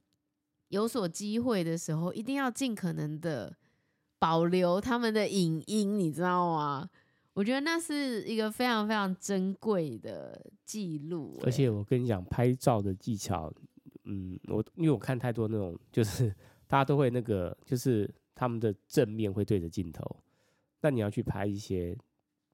[0.68, 3.56] 有所机会的时候，一定要尽可能的。
[4.20, 6.90] 保留他们的影音，你知道吗？
[7.34, 11.38] 我觉得那是一个非常非常珍贵的记录。
[11.44, 13.48] 而且我跟你讲，拍照的技巧，
[14.06, 16.34] 嗯，我因为我看太多那种，就是
[16.66, 20.04] 大家都会那个，就是他们的正面会对着镜头，
[20.80, 21.96] 那你要去拍一些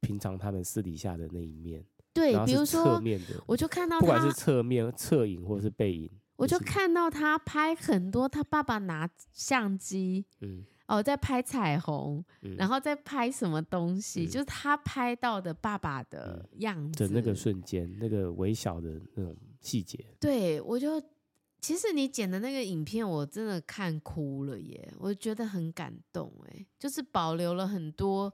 [0.01, 1.83] 平常他们私底下的那一面。
[2.13, 10.65] 对，比如说侧面的，我就看到不管是侧面、侧影或是背影，我就看到他拍很多他爸爸拿相机，嗯。
[10.87, 14.25] 哦，在拍彩虹，嗯、然后在拍什么东西？
[14.25, 20.05] 嗯、就是他拍到的爸爸的样子，的那个瞬间，那个微小的那种细节。
[20.21, 21.03] 对，我就
[21.59, 24.93] 其实你剪的那个影片，我真的看哭了耶！
[24.99, 28.31] 我觉得很感动，哎，就是保留了很多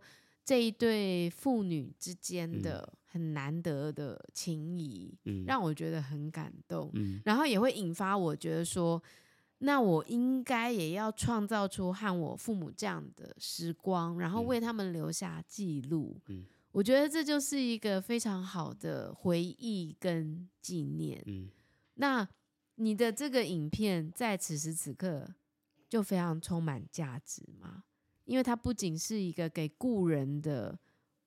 [0.51, 6.91] 这一对父女之间的很难得的情谊，嗯、让我觉得很感动。
[6.95, 9.01] 嗯、然后也会引发我觉得说。
[9.63, 16.19] 那我应该也要创造出和我父母这样的时光，然后为他们留下记录。
[16.29, 21.23] 嗯，我觉得这就是一个非常好的回忆跟纪念。
[21.27, 21.51] 嗯，
[21.97, 22.27] 那
[22.77, 25.29] 你的这个影片在此时此刻
[25.91, 27.85] 就非常充满价值吗？
[28.31, 30.79] 因为它不仅是一个给故人的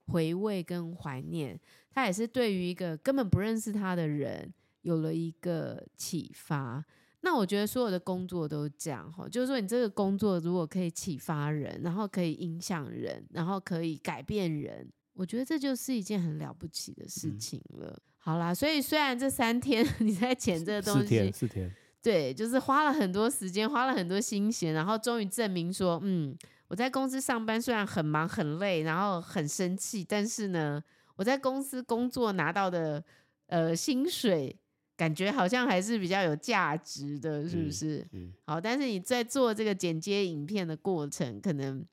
[0.08, 1.60] 回味跟怀念，
[1.92, 6.82] 它也是对于一个根本不认识他的人有了一个启发。
[7.20, 17.88] 那我觉得所有的工作都这样哈，就是说你这个工作如果可以启发人，然后可以影响人，然后可以改变人，我觉得这就是一件很了不起的事情了。
[17.88, 26.36] 嗯、好啦，所以虽然这三天 你在剪这个东西，四天，四天，对，就是花了很多时间，花了很多心血，然后终于证明说，嗯，
[26.74, 30.84] 我在公司上班虽然很忙很累，然后很生气，但是呢，
[31.16, 33.04] 我在公司工作拿到的
[33.46, 34.60] 呃薪水。
[34.96, 38.00] 感觉好像还是比较有价值的，是不是？
[38.12, 41.84] 嗯嗯、好，但是你在做这个剪接影片的过程，可能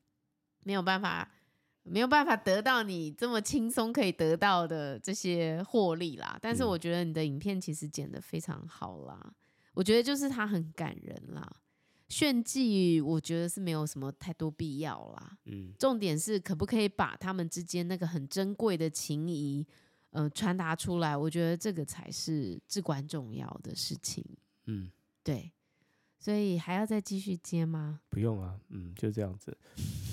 [0.63, 1.27] 没有办法，
[1.81, 6.37] 没有办法得到你这么轻松可以得到的这些获利啦。
[6.39, 9.33] 但是我觉得你的影片其实剪得非常好啦，
[9.73, 11.51] 我觉得就是它很感人啦。
[12.11, 15.37] 炫技，我觉得是没有什么太多必要啦。
[15.45, 19.65] 嗯，重点是可不可以把他们之间那个很珍贵的情谊。
[20.11, 24.21] 呃，传达出来，我觉得这个才是至关重要的事情。
[24.65, 24.91] 嗯，
[25.23, 25.49] 对，
[26.19, 28.01] 所以还要再继续接吗？
[28.09, 29.57] 不用啊，嗯，就这样子。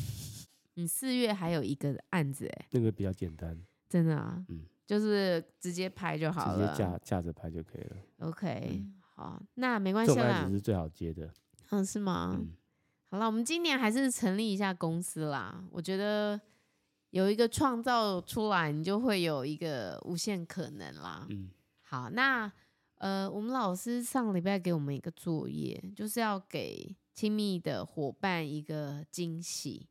[0.74, 7.96] 你四月还有一个案子哎，那个比较简单，真的啊，嗯，就是直接拍就好了，直接架架着拍就可以了。
[8.18, 11.28] OK，嗯，好，那没关系啦，这种案子是最好接的。
[11.70, 12.36] 嗯，是吗？
[12.38, 12.52] 嗯，
[13.10, 16.40] 好了，我们今年还是成立一下公司啦，我觉得。
[17.10, 21.26] 有一个创造出来，你就会有一个无限可能啦。
[21.30, 21.48] 嗯，
[21.80, 22.52] 好，那
[22.96, 29.88] 呃，我们老师上礼拜给我们一个作业，就是要给亲密的伙伴一个惊喜。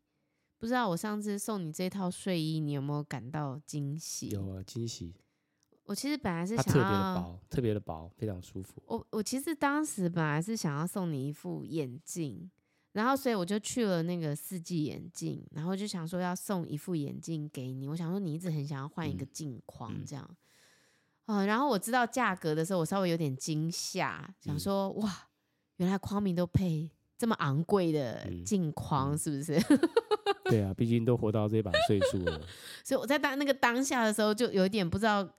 [0.60, 4.30] 不知道我上次送你这套睡衣，你有没有感到惊喜？
[4.30, 5.16] 有啊，惊喜。
[5.88, 8.84] 我其实本来是想要特别的薄，特别的薄，非常舒服。
[8.86, 12.52] 我我其实当时本来是想要送你一副眼镜。
[12.94, 17.88] 然后，所以我就去了那个四季眼镜，然后就想说要送一副眼镜给你。
[17.88, 20.28] 我想说你一直很想要换一个镜框，这样，
[21.28, 25.28] 嗯，然后我知道价格的时候，我稍微有点惊吓，想说哇，
[25.76, 29.62] 原来匡明都配这么昂贵的镜框，是不是？
[30.50, 32.42] 对啊，毕竟都活到这把岁数了。
[32.84, 35.30] 所以我在当那个当下的时候，就有一点不知道。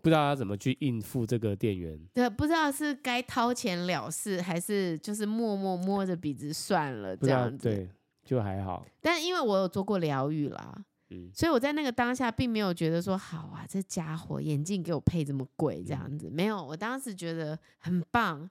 [0.00, 7.68] 不知道要怎么去应付这个店员，对，不知道是该掏钱了事，还是就是默默摸着鼻子算了这样子。
[7.68, 7.88] 对，
[8.24, 8.86] 就还好。
[9.00, 16.64] 但因为我有做过疗愈啦，嗯，所以我在那个当下并没有觉得说好啊，这家伙眼镜给我配这么贵这样子，嗯、没有。
[16.64, 18.48] 我当时觉得很棒，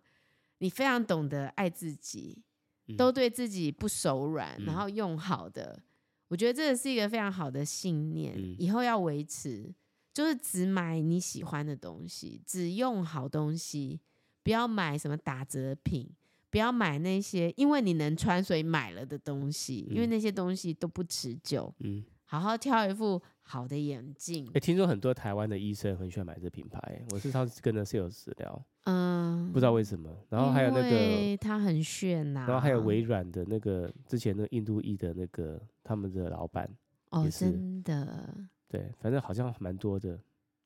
[0.57, 2.43] 你非常懂得爱自己，
[2.87, 5.83] 嗯、都对自己不手软，然后用好的，嗯、
[6.27, 9.73] 我觉得这个是一个非常好的信念，嗯、以后要维持。
[10.17, 14.01] 就是只买你喜欢的东西，只用好东西，
[14.41, 16.09] 不要买什么打折品，
[16.49, 21.71] 不要买那些因为你能穿所以买了的东西，嗯、因为那些东西都不持久。
[21.81, 24.47] 嗯，好好挑一副好的眼镜。
[24.47, 30.09] 哎、欸，听说很多台湾的医生很喜欢买这品牌，我是上次跟的 sales 聊，嗯，不知道为什么。
[30.29, 32.47] 然后还有那个，他很炫呐、啊。
[32.47, 36.67] 然后还有微软的那个之前那个印度裔的那个他们的老板，
[37.11, 38.33] 哦，真的，
[38.67, 40.19] 对，反正好像蛮多的。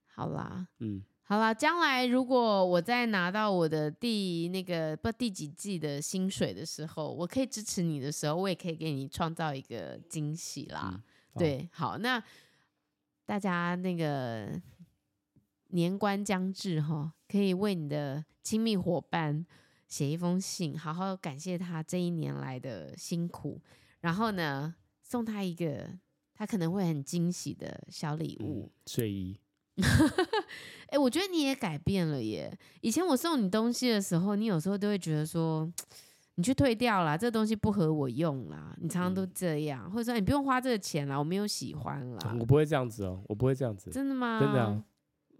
[0.07, 1.03] 好啦，嗯。
[1.23, 10.89] 好啦，将来如果我在拿到我的第那个不第几季的薪水的时候，我可以支持你的时候，我也可以给你创造一个惊喜啦。
[10.91, 11.01] 嗯
[11.33, 12.21] 哦、对，好，那
[13.25, 14.61] 大家那个
[15.67, 19.45] 年关将至哈，可以为你的亲密伙伴
[19.87, 23.61] 写一封信，好好感谢他这一年来的辛苦，
[24.01, 25.97] 然后呢，送他一个
[26.41, 29.39] 他可能会很惊喜的小礼物，嗯、睡衣。
[29.77, 32.51] 哎、欸，我觉得你也改变了耶！
[32.81, 35.71] 以前我送你东西的时候，你有时候都会觉得说，
[36.37, 38.75] 你去退掉啦，这个东西不合我用啦。
[38.81, 42.35] 你常常都这样，嗯、或者说你不用花这个钱啦，我没有喜欢啦。
[42.39, 43.91] 我不会这样子哦，我不会这样子。
[43.91, 44.39] 真的吗？
[44.39, 44.83] 真的啊。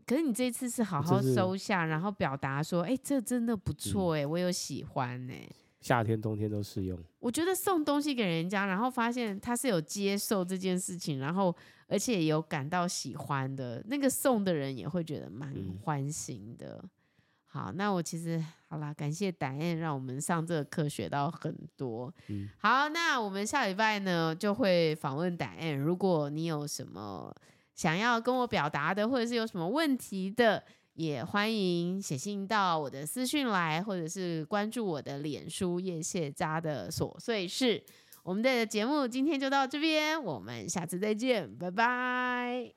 [0.05, 5.49] 可是你这次是好好收下，然后表达说，哎、欸，这真的不错哎、嗯，我有喜欢哎。
[5.81, 6.97] 夏天、冬天都适用。
[7.19, 11.53] 我觉得送东西给人家，然后发现他是有接受这件事情，然后
[11.87, 16.79] 而且有感到喜欢的，那个送的人也会觉得蛮欢心的。
[16.83, 16.89] 嗯、
[17.47, 22.13] 好，那我其实好啦，感谢 Diane 让我们上这个课学到很多。
[22.27, 27.35] 嗯，好，那我们下礼拜呢就会访问 Diane，如果你有什么
[27.73, 30.63] 想要跟我表达的，或者是有什么问题的。
[30.93, 37.83] 也欢迎写信到我的私讯来，或者是关注我的脸书叶谢家的琐碎事。
[38.23, 42.71] 我们的节目今天就到这边，我们下次再见，拜拜。